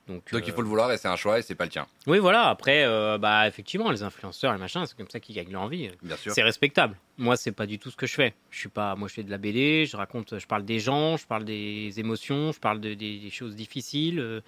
[0.08, 1.70] Donc, Donc euh, il faut le vouloir et c'est un choix et c'est pas le
[1.70, 2.48] tien, Oui, voilà.
[2.48, 5.90] Après, euh, bah, effectivement, les influenceurs et machin, c'est comme ça qu'ils gagnent leur vie.
[6.02, 6.32] bien sûr.
[6.32, 6.96] C'est respectable.
[7.18, 8.34] Moi, c'est pas du tout ce que je fais.
[8.50, 8.96] Je suis pas.
[8.96, 9.86] Moi, je fais de la BD.
[9.86, 10.38] Je raconte.
[10.38, 11.16] Je parle des gens.
[11.16, 12.50] Je parle des émotions.
[12.52, 14.18] Je parle de, des, des choses difficiles.
[14.18, 14.40] Euh,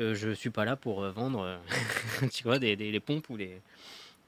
[0.00, 1.58] euh, je suis pas là pour vendre,
[2.32, 3.60] tu vois, des, des, des pompes ou des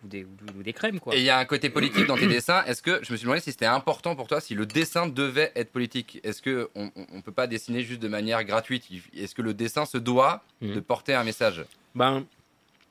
[0.05, 0.25] ou des,
[0.57, 1.14] ou des crèmes, quoi.
[1.14, 2.62] Et il y a un côté politique dans tes dessins.
[2.64, 5.53] Est-ce que je me suis demandé si c'était important pour toi, si le dessin devait
[5.57, 6.90] être politique Est-ce que on,
[7.23, 8.85] peut pas dessiner juste de manière gratuite?
[9.17, 10.75] Est-ce que le dessin se doit Mhm.
[10.75, 11.64] de porter un message?
[11.95, 12.25] Ben,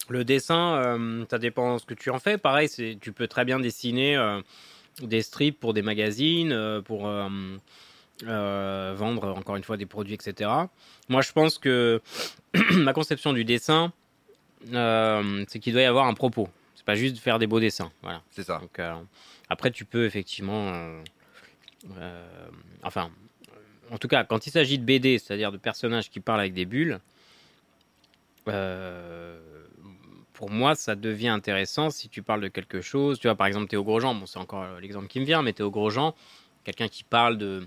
[0.09, 2.37] le dessin, euh, ça dépend ce que tu en fais.
[2.37, 4.41] Pareil, c'est, tu peux très bien dessiner euh,
[5.01, 7.07] des strips pour des magazines, euh, pour
[8.25, 10.49] vendre encore une fois des produits, etc.
[11.09, 12.01] Moi, je pense que
[12.71, 13.91] ma conception du dessin,
[14.71, 16.47] c'est qu'il doit y avoir un propos.
[16.83, 17.93] C'est pas juste faire des beaux dessins.
[18.01, 18.21] Voilà.
[18.31, 18.59] C'est ça.
[18.59, 18.93] Donc, euh,
[19.49, 20.73] après, tu peux effectivement.
[20.73, 21.01] euh,
[21.97, 22.47] euh,
[22.83, 23.09] enfin,
[23.89, 26.65] en tout cas, quand il s'agit de BD, c'est-à-dire de personnages qui parlent avec des
[26.65, 26.99] bulles,
[30.33, 33.17] pour moi, ça devient intéressant si tu parles de quelque chose.
[33.17, 35.71] Tu vois, par exemple, Théo Grosjean, bon, c'est encore l'exemple qui me vient, mais Théo
[35.71, 36.13] Grosjean,
[36.65, 37.65] quelqu'un qui parle de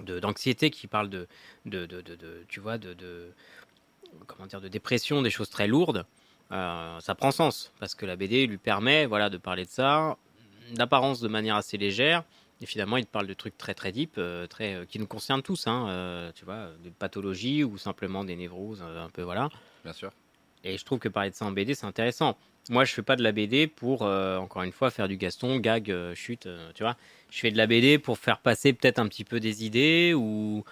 [0.00, 1.28] de- d'anxiété, qui parle de,
[1.66, 3.32] de, de, de- de- tu vois, de, de-
[4.26, 6.06] comment dire, de dépression, des choses très lourdes,
[6.50, 10.16] ça prend sens parce que la BD lui permet, voilà, de parler de ça,
[10.74, 12.24] d'apparence de manière assez légère
[12.60, 15.06] Et finalement, il te parle de trucs très très deep, euh, très, euh, qui nous
[15.06, 19.22] concernent tous, hein, euh, tu vois, de pathologies ou simplement des névroses, euh, un peu
[19.22, 19.48] voilà.
[19.84, 20.10] Bien sûr.
[20.62, 22.36] Et je trouve que parler de ça en BD, c'est intéressant.
[22.68, 25.56] Moi, je fais pas de la BD pour, euh, encore une fois, faire du Gaston,
[25.56, 26.96] gag, euh, chute, euh, tu vois.
[27.30, 30.62] Je fais de la BD pour faire passer peut-être un petit peu des idées ou,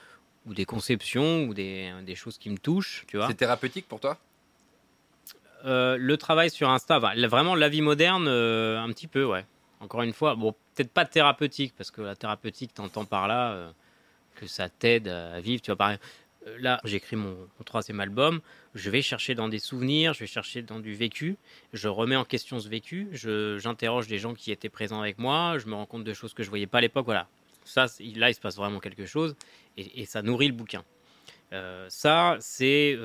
[0.46, 3.28] ou des conceptions ou des, des choses qui me touchent, tu vois.
[3.28, 4.18] C'est thérapeutique pour toi?
[5.64, 9.44] Euh, le travail sur Insta, vraiment la vie moderne, euh, un petit peu, ouais.
[9.80, 13.70] Encore une fois, bon, peut-être pas thérapeutique, parce que la thérapeutique, t'entends par là euh,
[14.34, 15.62] que ça t'aide à vivre.
[15.62, 15.96] Tu vois,
[16.46, 18.40] euh, là, j'écris mon, troisième album,
[18.74, 21.36] je vais chercher dans des souvenirs, je vais chercher dans du vécu,
[21.72, 25.66] je remets en question ce vécu, j'interroge des gens qui étaient présents avec moi, je
[25.66, 27.28] me rends compte de choses que je voyais pas à l'époque, voilà.
[27.64, 27.86] Ça,
[28.16, 29.36] là, il se passe vraiment quelque chose,
[29.76, 30.84] et, ça nourrit le bouquin.
[31.88, 32.98] Ça, c'est,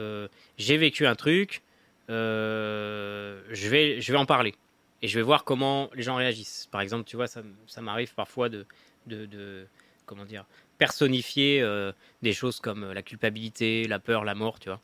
[0.58, 1.62] j'ai vécu un truc,
[2.10, 4.56] euh, je, vais, je vais en parler.
[5.02, 6.68] Et je vais voir comment les gens réagissent.
[6.72, 7.42] Par exemple, tu vois, ça,
[7.82, 8.66] m'arrive parfois de,
[9.06, 9.68] de,
[10.06, 10.46] comment dire,
[10.78, 11.92] personnifier euh,
[12.22, 14.82] des choses comme la culpabilité, la peur, la mort, tu vois.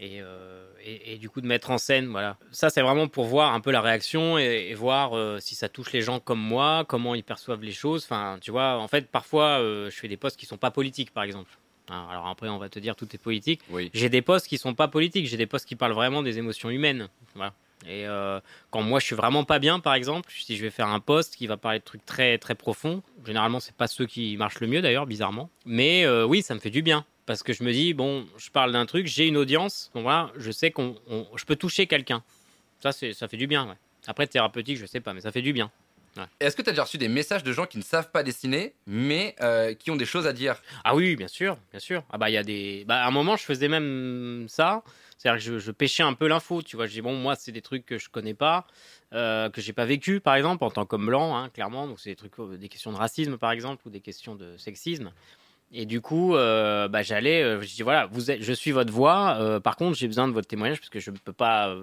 [0.00, 0.66] Et, euh,
[1.18, 2.38] du coup, de mettre en scène, voilà.
[2.52, 5.68] Ça, c'est vraiment pour voir un peu la réaction et, et voir euh, si ça
[5.68, 8.04] touche les gens comme moi, comment ils perçoivent les choses.
[8.04, 11.12] Enfin, tu vois, en fait, parfois, euh, je fais des posts qui sont pas politiques,
[11.12, 11.50] par exemple.
[11.90, 13.60] Hein, Alors après, on va te dire tout est politique.
[13.70, 13.90] Oui.
[13.94, 16.70] J'ai des posts qui sont pas politiques, j'ai des posts qui parlent vraiment des émotions
[16.70, 17.08] humaines.
[17.34, 17.52] Voilà.
[17.86, 20.88] Et euh, quand moi je suis vraiment pas bien, par exemple, si je vais faire
[20.88, 24.36] un post qui va parler de trucs très très profonds, généralement c'est pas ceux qui
[24.36, 25.48] marchent le mieux d'ailleurs, bizarrement.
[25.64, 28.50] Mais euh, oui, ça me fait du bien parce que je me dis bon, je
[28.50, 31.86] parle d'un truc, j'ai une audience, donc voilà, je sais qu'on, on- je peux toucher
[31.86, 32.22] quelqu'un.
[32.80, 33.66] Ça ça fait du bien.
[33.66, 33.74] Ouais.
[34.06, 35.70] Après thérapeutique, je sais pas, mais ça fait du bien.
[36.40, 38.74] Est-ce que tu as déjà reçu des messages de gens qui ne savent pas dessiner,
[38.86, 40.60] mais euh, qui ont des choses à dire?
[40.84, 42.02] Ah oui, bien sûr, bien sûr.
[42.10, 42.84] Ah bah il y a des.
[42.86, 44.82] Bah à un moment, je faisais même ça.
[45.18, 46.62] C'est-à-dire que je, je pêchais un peu l'info.
[46.62, 48.66] Tu vois, je dis bon, moi, c'est des trucs que je connais pas,
[49.12, 51.86] euh, que j'ai pas vécu, par exemple, en tant qu'homme blanc, hein, clairement.
[51.86, 54.56] Donc c'est des trucs, euh, des questions de racisme, par exemple, ou des questions de
[54.56, 55.12] sexisme.
[55.72, 58.92] Et du coup, euh, bah, j'allais, euh, je dis voilà, vous êtes, je suis votre
[58.92, 59.36] voix.
[59.40, 61.74] euh, par contre, j'ai besoin de votre témoignage parce que je ne peux pas,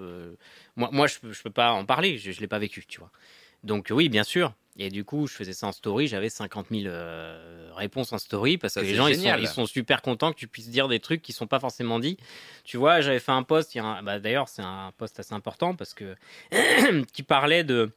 [0.76, 2.18] moi, moi, je, peux- je peux pas en parler.
[2.18, 3.10] Je, je l'ai pas vécu, tu vois.
[3.64, 4.54] Donc oui, bien sûr.
[4.80, 6.06] Et du coup, je faisais ça en story.
[6.06, 9.48] J'avais 50 000 euh, réponses en story parce Ça, que les gens ils sont, ils
[9.48, 12.16] sont super contents que tu puisses dire des trucs qui sont pas forcément dits.
[12.62, 13.76] Tu vois, j'avais fait un post.
[14.04, 16.14] bah, D'ailleurs, c'est un post assez important parce que
[17.12, 17.90] qui parlait de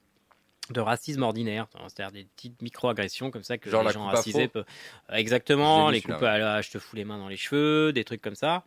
[0.70, 4.66] de racisme ordinaire, c'est-à-dire des petites micro-agressions comme ça que Genre les gens racisés peuvent.
[5.12, 8.22] Exactement, les coupes à la je te fous les mains dans les cheveux, des trucs
[8.22, 8.64] comme ça.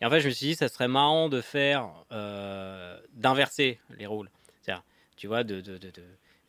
[0.00, 4.06] Et en fait, je me suis dit, ça serait marrant de faire, euh, d'inverser les
[4.06, 4.30] rôles.
[4.62, 4.82] C'est-à-dire,
[5.16, 6.02] tu vois, de, de, de, de,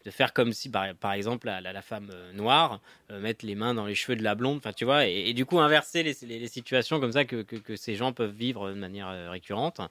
[0.06, 2.80] de faire comme si, par, exemple, la, la, femme euh, noire
[3.12, 4.62] euh, mettre les mains dans les cheveux de la blonde,
[5.06, 9.10] et, du coup, inverser les, situations comme ça que ces gens peuvent vivre de manière
[9.10, 9.82] euh, récurrente.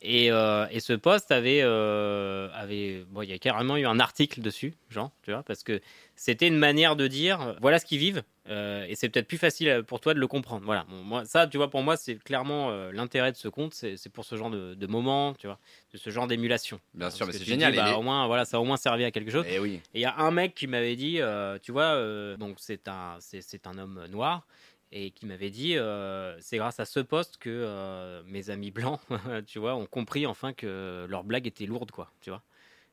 [0.00, 3.98] Et, euh, et ce poste avait, euh, avait bon, il y a carrément eu un
[3.98, 5.80] article dessus, genre, tu vois, parce que
[6.14, 9.82] c'était une manière de dire, voilà ce qu'ils vivent, euh, et c'est peut-être plus facile
[9.88, 10.64] pour toi de le comprendre.
[10.64, 14.08] Voilà, Bon, moi, ça, tu vois, pour moi, c'est clairement l'intérêt de ce compte, c'est
[14.12, 15.58] pour ce genre de, de moment, tu vois,
[15.92, 16.78] de ce genre d'émulation.
[16.94, 17.72] Bien sûr, mais c'est génial.
[17.72, 19.46] dis, bah, les- au moins, voilà, ça a au moins servi à quelque chose.
[19.48, 19.56] Eh.
[19.56, 21.18] Et il y a un mec qui m'avait dit,
[21.64, 21.96] tu vois,
[22.36, 24.46] donc c'est un, c'est un homme noir,
[24.90, 29.00] et qui m'avait dit, euh, c'est grâce à ce poste que euh, mes amis blancs,
[29.46, 32.42] tu vois, ont compris enfin que leur blague était lourde, quoi, tu vois.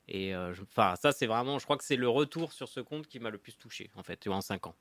[0.07, 3.07] Et euh, enfin, ça, c'est vraiment, je crois que c'est le retour sur ce compte
[3.07, 4.75] qui m'a le plus touché, en fait, tu vois, en 5 ans.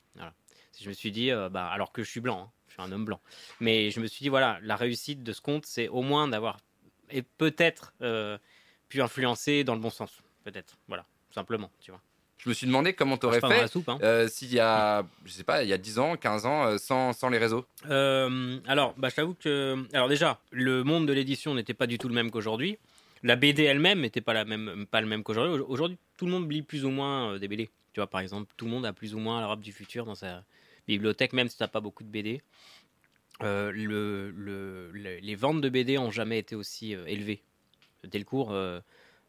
[0.78, 3.04] Je me suis dit, bah, alors que je suis blanc, hein, je suis un homme
[3.04, 3.20] blanc,
[3.60, 6.58] mais je me suis dit, voilà, la réussite de ce compte, c'est au moins d'avoir,
[7.10, 7.94] et peut-être,
[8.88, 12.02] pu influencer dans le bon sens, peut-être, voilà, simplement, tu vois.
[12.44, 13.98] Je me suis demandé comment tu aurais Marche pas dans la fait soupe, hein.
[14.02, 16.78] euh, s'il y a, je sais pas, il y a 10 ans, 15 ans, euh,
[16.78, 17.64] sans, sans les réseaux.
[17.88, 19.82] Euh, alors, bah, je t'avoue que.
[19.94, 22.78] Alors, déjà, le monde de l'édition n'était pas du tout le même qu'aujourd'hui.
[23.22, 25.58] La BD elle-même n'était pas, la même, pas le même qu'aujourd'hui.
[25.62, 27.70] Au- Aujourd'hui, tout le monde lit plus ou moins des BD.
[27.94, 30.14] Tu vois, par exemple, tout le monde a plus ou moins l'Europe du futur dans
[30.14, 30.44] sa
[30.86, 32.42] bibliothèque, même si tu n'as pas beaucoup de BD.
[33.42, 37.42] Euh, le, le- le- les ventes de BD ont jamais été aussi élevées.
[38.04, 38.80] Delcourt euh,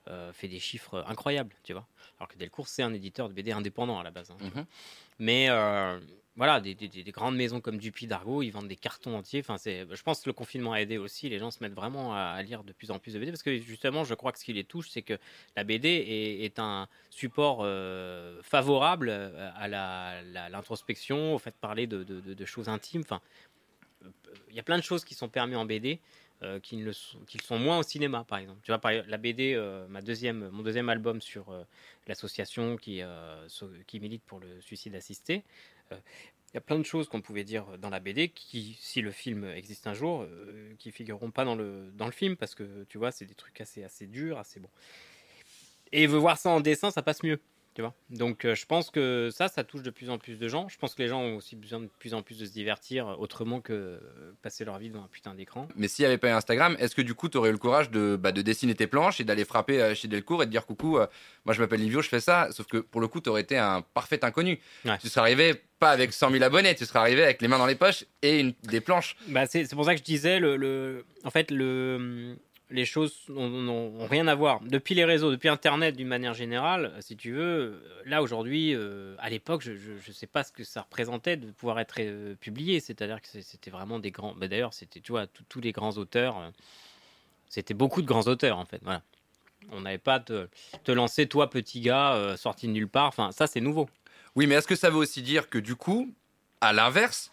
[0.08, 1.88] euh, fait des chiffres incroyables, tu vois.
[2.20, 4.32] Alors que Delcourt, c'est un éditeur de BD indépendant à la base.
[4.32, 4.38] hein.
[4.56, 4.66] Mhm.
[5.20, 6.00] Mais euh,
[6.36, 9.40] voilà, des, des- des- des grandes maisons comme Dupuis d'Argo, ils vendent des cartons entiers.
[9.40, 11.30] Enfin, c'est, je pense que le confinement a aidé aussi.
[11.30, 13.44] Les gens se mettent vraiment à, à lire de plus en plus de BD parce
[13.44, 15.18] que justement, je crois que ce qui les touche, c'est que
[15.56, 22.04] la BD est, est un support euh, favorable à l'introspection, au fait de parler de,
[22.04, 23.02] de- de- de choses intimes.
[23.02, 23.22] Enfin,
[24.50, 26.00] il y a plein de choses qui sont permises en BD.
[26.44, 28.60] Euh, qui, ne le sont, moins au cinéma, par exemple.
[28.64, 31.64] Tu vois, par la BD, euh, mon deuxième album sur euh,
[32.08, 33.48] l'association qui, euh,
[33.88, 35.44] qui milite pour le suicide assisté.
[35.92, 39.12] Il y a plein de choses qu'on pouvait dire dans la BD qui, si le
[39.12, 40.26] film existe un jour,
[40.80, 43.60] qui figureront pas dans le, dans le film parce que tu vois, c'est des trucs
[43.60, 44.70] assez, assez durs, assez bons.
[45.92, 47.40] Et veut voir ça en dessin, ça passe mieux.
[47.76, 50.48] Tu vois Donc euh, je pense que ça, ça touche de plus en plus de
[50.48, 50.70] gens.
[50.70, 53.18] Je pense que les gens ont aussi besoin de plus en plus de se divertir
[53.20, 54.00] autrement que euh,
[54.42, 55.68] passer leur vie devant un putain d'écran.
[55.76, 57.92] Mais s'il n'y avait pas Instagram, est-ce que du coup, tu aurais eu le courage
[57.92, 60.66] de, bah, de dessiner tes planches et d'aller frapper euh, chez Delcourt et de dire
[60.66, 61.06] coucou, euh,
[61.44, 62.48] moi je m'appelle Livio, je fais ça.
[62.52, 64.58] Sauf que pour le coup, tu aurais été un parfait inconnu.
[64.86, 64.98] Ouais.
[65.00, 67.66] Tu serais arrivé pas avec 100 000 abonnés, tu serais arrivé avec les mains dans
[67.66, 69.18] les poches et une, des planches.
[69.28, 72.38] Bah, c'est c'est pour ça que je disais, le, le- en fait, le,
[72.72, 74.60] les choses n'ont rien à voir.
[74.62, 79.30] Depuis les réseaux, depuis Internet d'une manière générale, si tu veux, là aujourd'hui, euh, à
[79.30, 82.80] l'époque, je ne sais pas ce que ça représentait de pouvoir être euh, publié.
[82.80, 84.34] C'est-à-dire que c'était vraiment des grands.
[84.36, 86.38] bah, D'ailleurs, c'était, tu vois, tous- les grands auteurs.
[86.40, 86.50] euh,
[87.50, 88.82] c'était beaucoup de grands auteurs, en fait.
[89.72, 90.48] On n'avait pas te,
[90.84, 93.08] te lancer, toi, petit gars, euh, sorti de nulle part.
[93.08, 93.88] Enfin, ça, c'est nouveau.
[94.36, 96.14] Oui, mais est-ce que ça veut aussi dire que du coup,
[96.62, 97.32] à l'inverse,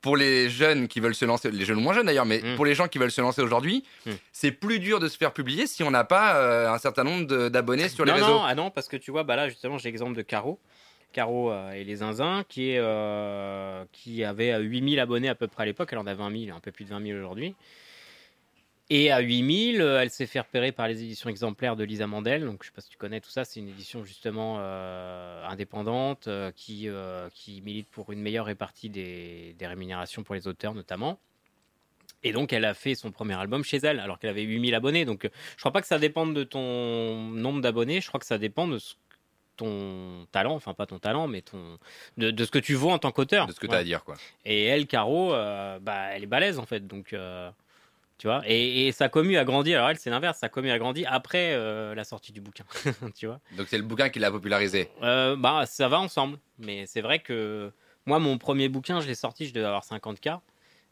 [0.00, 2.56] pour les jeunes qui veulent se lancer, les jeunes ou moins jeunes d'ailleurs, mais Mm.
[2.56, 4.10] pour les gens qui veulent se lancer aujourd'hui, Mm.
[4.32, 7.48] c'est plus dur de se faire publier si on n'a pas euh, un certain nombre
[7.48, 8.28] d'abonnés sur les non, réseaux.
[8.28, 10.58] Non, ah non, parce que tu vois, bah là, justement, j'ai l'exemple de Caro.
[11.12, 15.48] Caro euh, et les Zinzins, qui, est, euh, qui avait euh, 8000 abonnés à peu
[15.48, 15.88] près à l'époque.
[15.92, 17.54] Elle en a 20 000, un peu plus de 20 000 aujourd'hui.
[18.92, 22.44] Et à 8000, euh, elle s'est fait repérer par les éditions exemplaires de Lisa Mandel.
[22.44, 23.44] Donc, je sais pas si tu connais tout ça.
[23.44, 28.90] C'est une édition justement euh, indépendante euh, qui, euh, qui milite pour une meilleure répartie
[28.90, 31.20] des, des rémunérations pour les auteurs, notamment.
[32.24, 35.04] Et donc, elle a fait son premier album chez elle, alors qu'elle avait 8000 abonnés.
[35.04, 35.22] Donc,
[35.54, 38.00] je crois pas que ça dépende de ton nombre d'abonnés.
[38.00, 38.94] Je crois que ça dépend de ce-
[39.56, 41.78] ton talent, enfin pas ton talent, mais ton
[42.16, 43.46] de, de ce que tu vaux en tant qu'auteur.
[43.46, 44.16] De ce que tu as à dire, quoi.
[44.44, 46.86] Et elle, Caro, euh, bah, elle est balèze en fait.
[46.86, 47.50] Donc, euh,
[48.20, 48.42] tu vois.
[48.44, 49.74] Et, et sa commu a grandi.
[49.74, 50.38] Alors elle, c'est l'inverse.
[50.38, 52.64] Sa commu a grandi après euh, la sortie du bouquin.
[53.14, 53.40] tu vois.
[53.56, 54.90] Donc c'est le bouquin qui l'a popularisé.
[55.02, 56.38] Euh, bah, ça va ensemble.
[56.58, 57.72] Mais c'est vrai que
[58.04, 60.40] moi, mon premier bouquin, je l'ai sorti, je devais avoir 50K.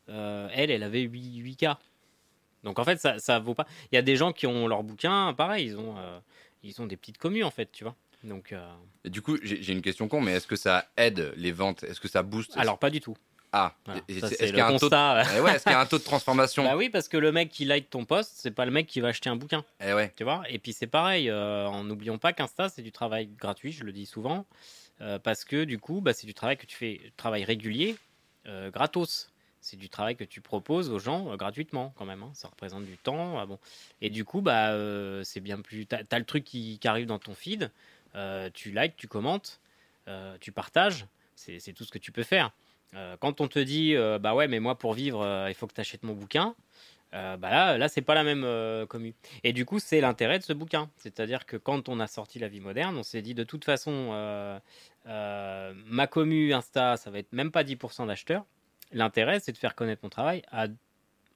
[0.08, 1.66] Euh, elle, elle avait 8, k
[2.64, 3.66] Donc en fait, ça, ça vaut pas.
[3.92, 5.96] Il y a des gens qui ont leur bouquin, pareil, ils ont,
[6.62, 7.94] ils ont des petites communes en fait, tu vois.
[8.24, 8.54] Donc,
[9.04, 11.84] Et du coup, j'ai j'ai une question con, mais est-ce que ça aide les ventes?
[11.84, 12.56] Est-ce que ça booste?
[12.56, 13.18] Alors pas du tout.
[13.52, 14.00] Ah, Voilà.
[14.08, 14.80] et- et est-ce le qu'il y a un taux de...
[14.80, 15.40] constat.
[15.42, 17.88] Ouais, y a un taux de transformation bah oui, parce que le mec qui like
[17.90, 19.64] ton post, c'est pas le mec qui va acheter un bouquin.
[19.80, 20.12] Eh ouais.
[20.16, 23.72] Tu vois Et puis c'est pareil, euh, en n'oublions pas qu'Insta, c'est du travail gratuit,
[23.72, 24.44] je le dis souvent,
[25.00, 27.96] euh, parce que du coup, bah, c'est du travail que tu fais, travail régulier,
[28.46, 29.30] euh, gratos.
[29.60, 32.22] C'est du travail que tu proposes aux gens euh, gratuitement quand même.
[32.22, 32.30] hein.
[32.32, 33.38] Ça représente du temps.
[33.40, 33.58] ah bon.
[34.00, 34.72] Et du coup, bah,
[35.24, 35.84] c'est bien plus.
[35.86, 37.70] T'as as le truc qui, qui arrive dans ton feed.
[38.54, 39.60] tu likes, tu commentes,
[40.40, 41.06] tu partages.
[41.34, 42.50] C'est c'est tout ce que tu peux faire.
[42.94, 45.66] Euh, quand on te dit, euh, bah ouais, mais moi pour vivre, euh, il faut
[45.66, 46.54] que tu achètes mon bouquin.
[47.14, 49.14] euh, bah là, là c'est pas la même euh, commu.
[49.44, 50.88] Et du coup, c'est l'intérêt de ce bouquin.
[50.96, 54.10] C'est-à-dire que quand on a sorti La vie moderne, on s'est dit de toute façon,
[55.06, 58.44] euh, ma commu Insta, ça va être même pas 10% d'acheteurs.
[58.92, 60.66] L'intérêt, c'est de faire connaître mon travail à,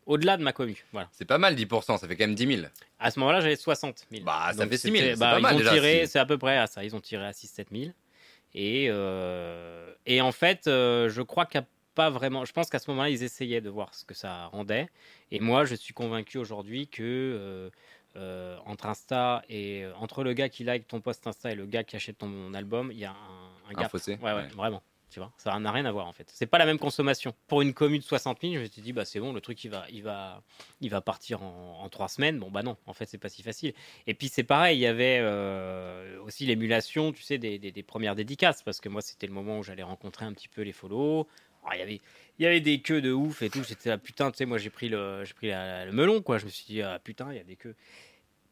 [0.06, 0.84] au-delà de ma commu.
[0.92, 1.08] Voilà.
[1.12, 2.66] C'est pas mal, 10%, ça fait quand même 10 000.
[2.98, 4.24] À ce moment-là, j'avais 60 000.
[4.24, 6.06] Bah, ça Donc fait 6 000, c'était- c'est bah, pas ils mal ont déjà, tiré,
[6.06, 6.82] c'est à peu près à ça.
[6.84, 7.92] Ils ont tiré à 6-7 000.
[8.54, 12.44] Et, euh, et en fait, euh, je crois a pas vraiment.
[12.44, 14.88] Je pense qu'à ce moment-là, ils essayaient de voir ce que ça rendait.
[15.30, 17.70] Et moi, je suis convaincu aujourd'hui que euh,
[18.16, 21.66] euh, entre Insta et euh, entre le gars qui like ton post Insta et le
[21.66, 23.14] gars qui achète ton album, il y a un,
[23.70, 23.90] un Un gap.
[23.90, 24.48] fossé, Ouais, ouais, ouais.
[24.48, 24.82] vraiment.
[25.12, 26.26] Tu vois, ça n'a rien à voir en fait.
[26.32, 27.34] C'est pas la même consommation.
[27.46, 29.62] Pour une commune de 60 000, je me suis dit, bah c'est bon, le truc
[29.62, 30.42] il va, il va,
[30.80, 32.38] il va partir en, en trois semaines.
[32.38, 33.74] Bon, bah non, en fait, c'est pas si facile.
[34.06, 38.14] Et puis c'est pareil, il y avait euh, aussi l'émulation, tu sais, des, des- premières
[38.16, 41.28] dédicaces, parce que moi, c'était le moment où j'allais rencontrer un petit peu les follow.
[41.62, 42.00] Alors, il y avait,
[42.38, 43.62] il y avait des queues de ouf et tout.
[43.62, 46.38] J'étais là, putain, tu sais, moi j'ai pris le, j'ai pris le melon, quoi.
[46.38, 47.74] Je me suis dit, ah, putain, il y a des queues.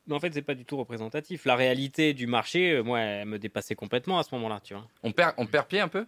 [0.07, 1.45] Mais en fait, c'est pas du tout représentatif.
[1.45, 4.87] La réalité du marché, euh, moi, elle me dépassait complètement à ce moment-là, tu vois.
[5.03, 6.07] On perd, on perd pied un peu?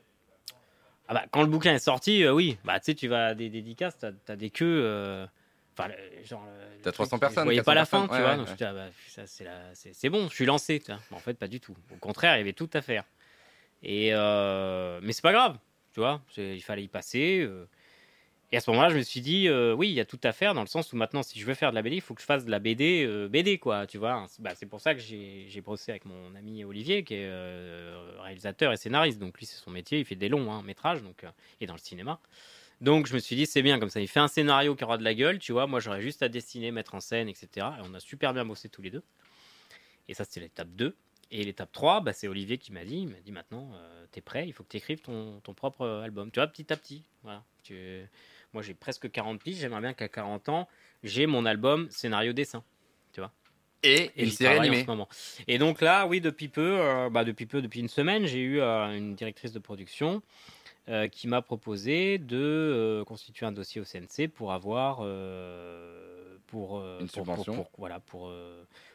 [1.09, 2.57] Ah bah, quand le bouquin est sorti, euh, oui.
[2.64, 4.82] Bah, tu sais, tu vas à des dédicaces, t'as as des queues.
[4.84, 5.26] euh,
[5.76, 6.46] Enfin, le- genre.
[6.82, 8.30] T'as 300 truc, personnes, Je voyais 400 pas la fin, personnes, tu ouais, vois.
[8.32, 8.66] ouais, donc ouais.
[8.66, 10.82] ah bah, ça, c'est la- c'est c'est bon, je suis lancé.
[11.11, 11.74] en fait, pas du tout.
[11.90, 13.05] Au contraire, il y avait tout à faire.
[13.82, 15.57] Et euh, mais c'est pas grave,
[15.94, 16.20] tu vois.
[16.36, 17.48] Il fallait y passer.
[18.53, 20.32] Et à ce moment-là, je me suis dit, euh, oui, il y a tout à
[20.32, 22.12] faire dans le sens où maintenant, si je veux faire de la BD, il faut
[22.12, 24.26] que je fasse de la BD, euh, BD, quoi, tu vois.
[24.40, 28.70] Bah, c'est pour ça que j'ai bossé avec mon ami Olivier, qui est euh, réalisateur
[28.70, 29.18] et scénariste.
[29.18, 31.24] Donc lui, c'est son métier, il fait des longs hein, métrages, donc,
[31.62, 32.20] et dans le cinéma.
[32.82, 34.98] Donc je me suis dit, c'est bien comme ça, il fait un scénario qui aura
[34.98, 35.66] de la gueule, tu vois.
[35.66, 37.48] Moi, j'aurais juste à dessiner, mettre en scène, etc.
[37.78, 39.03] Et on a super bien bossé tous les deux.
[40.09, 40.94] Et ça, c'était l'étape 2.
[41.30, 43.72] Et l'étape 3, bah, c'est Olivier qui m'a dit, il m'a dit maintenant,
[44.11, 46.30] t'es prêt, il faut que tu écrives ton, propre album.
[46.30, 47.03] Tu vois, petit à petit.
[47.22, 47.42] Voilà.
[48.53, 50.68] Moi, j'ai presque 40 piges, j'aimerais bien qu'à 40 ans,
[51.03, 52.62] j'ai mon album scénario-dessin.
[53.84, 54.84] Et Et une j'y série travaille en animée.
[54.84, 55.09] ce moment.
[55.48, 58.61] Et donc là, oui, depuis peu, euh, bah, depuis peu, depuis une semaine, j'ai eu
[58.61, 60.22] euh, une directrice de production
[60.88, 64.98] euh, qui m'a proposé de constituer un dossier au CNC pour avoir
[66.46, 67.55] pour, Une pour- pour- subvention.
[67.57, 68.32] pour- voilà pour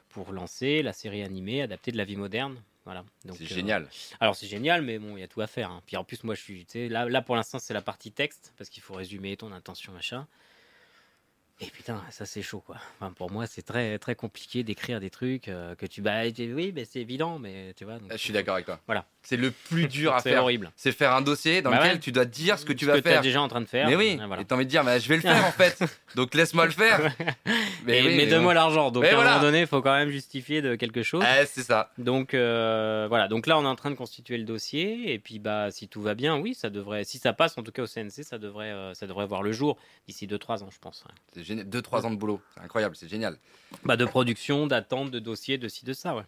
[0.07, 2.55] pour lancer la série animée adaptée de la vie moderne.
[2.87, 3.03] Voilà.
[3.21, 3.89] C'est euh, génial.
[4.21, 5.69] Alors c'est génial, mais bon, il y a tout à faire.
[5.71, 5.81] hein.
[5.85, 8.69] Puis en plus, moi, je suis, là, là pour l'instant, c'est la partie texte parce
[8.69, 10.25] qu'il faut résumer ton intention, machin.
[11.59, 12.77] Et putain, ça c'est chaud, quoi.
[12.95, 16.71] Enfin, pour moi, c'est très, très compliqué d'écrire des trucs euh, que tu, bah, oui,
[16.73, 17.99] mais c'est évident, mais tu vois.
[17.99, 18.79] donc, Ah, Je suis d'accord avec toi.
[18.85, 19.05] Voilà.
[19.29, 20.43] C'est le plus dur à C'est faire.
[20.43, 20.71] horrible.
[20.77, 21.99] C'est faire un dossier dans Bah lequel ouais.
[21.99, 23.19] tu dois dire ce que tu Ce vas que faire.
[23.21, 23.85] déjà en train de faire.
[23.89, 24.41] Mais oui, Ah, voilà.
[24.41, 25.77] et t'as envie de dire, je vais le faire en fait.
[26.15, 27.13] Donc laisse-moi le faire.
[27.85, 28.31] Mais, oui, mais bon.
[28.31, 28.89] donne-moi l'argent.
[28.89, 29.31] Donc à un voilà.
[29.31, 31.25] moment donné, il faut quand même justifier de quelque chose.
[31.41, 31.91] Eh, c'est ça.
[31.97, 35.39] Donc euh, voilà, donc là on est en train de constituer le dossier et puis
[35.39, 37.87] bah si tout va bien, oui, ça devrait si ça passe en tout cas au
[37.87, 41.03] CNC, ça devrait euh, ça devrait voir le jour d'ici 2 3 ans, je pense.
[41.05, 41.13] ouais.
[41.33, 41.65] C'est génial.
[41.67, 42.41] 2-3 ans de boulot.
[42.55, 43.37] C'est incroyable, c'est génial.
[43.83, 46.23] Bah de production, d'attente, de dossier, de ci de ça, ouais.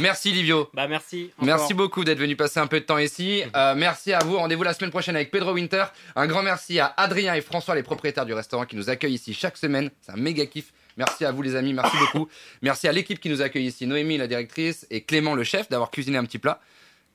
[0.00, 0.70] Merci Livio.
[0.74, 1.30] Bah merci.
[1.42, 3.42] Merci beaucoup d'être venu passer un peu de temps ici.
[3.56, 4.36] Euh, merci à vous.
[4.36, 5.84] Rendez-vous la semaine prochaine avec Pedro Winter.
[6.14, 9.34] Un grand merci à Adrien et François, les propriétaires du restaurant qui nous accueillent ici
[9.34, 9.90] chaque semaine.
[10.00, 10.72] C'est un méga kiff.
[10.96, 12.28] Merci à vous les amis, merci beaucoup.
[12.60, 15.92] Merci à l'équipe qui nous accueille ici, Noémie la directrice et Clément le chef d'avoir
[15.92, 16.60] cuisiné un petit plat.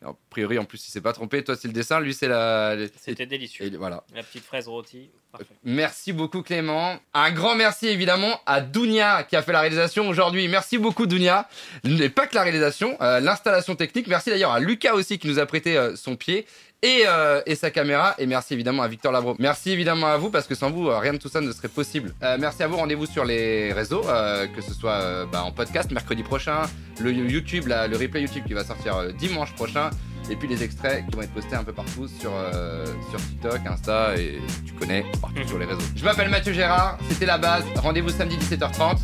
[0.06, 2.76] A priori en plus il s'est pas trompé, toi c'est le dessin, lui c'est la...
[3.00, 3.66] C'était délicieux.
[3.66, 4.04] et voilà.
[4.14, 5.56] La petite fraise rôtie, parfait.
[5.64, 7.00] Merci beaucoup Clément.
[7.14, 10.48] Un grand merci évidemment à Dounia qui a fait la réalisation aujourd'hui.
[10.48, 11.48] Merci beaucoup Dounia.
[11.86, 14.08] Et pas que la réalisation, euh, l'installation technique.
[14.08, 16.46] Merci d'ailleurs à Lucas aussi qui nous a prêté euh, son pied
[16.84, 18.14] et, euh, et sa caméra.
[18.20, 19.36] Et merci évidemment à Victor Labro.
[19.40, 21.68] Merci évidemment à vous parce que sans vous, euh, rien de tout ça ne serait
[21.70, 22.14] possible.
[22.22, 22.78] Euh, merci à vous.
[22.78, 26.62] Rendez-vous sur les réseaux, euh, que ce soit euh, bah, en podcast mercredi prochain,
[27.00, 29.90] le YouTube, la- le replay YouTube qui va sortir euh, dimanche prochain.
[30.30, 33.60] Et puis les extraits qui vont être postés un peu partout sur, euh, sur TikTok,
[33.66, 35.82] Insta et tu connais partout sur les réseaux.
[35.98, 37.66] Je m'appelle Mathieu Gérard, c'était la base.
[37.76, 39.00] Rendez-vous samedi 17h30.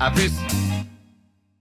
[0.00, 0.32] À plus.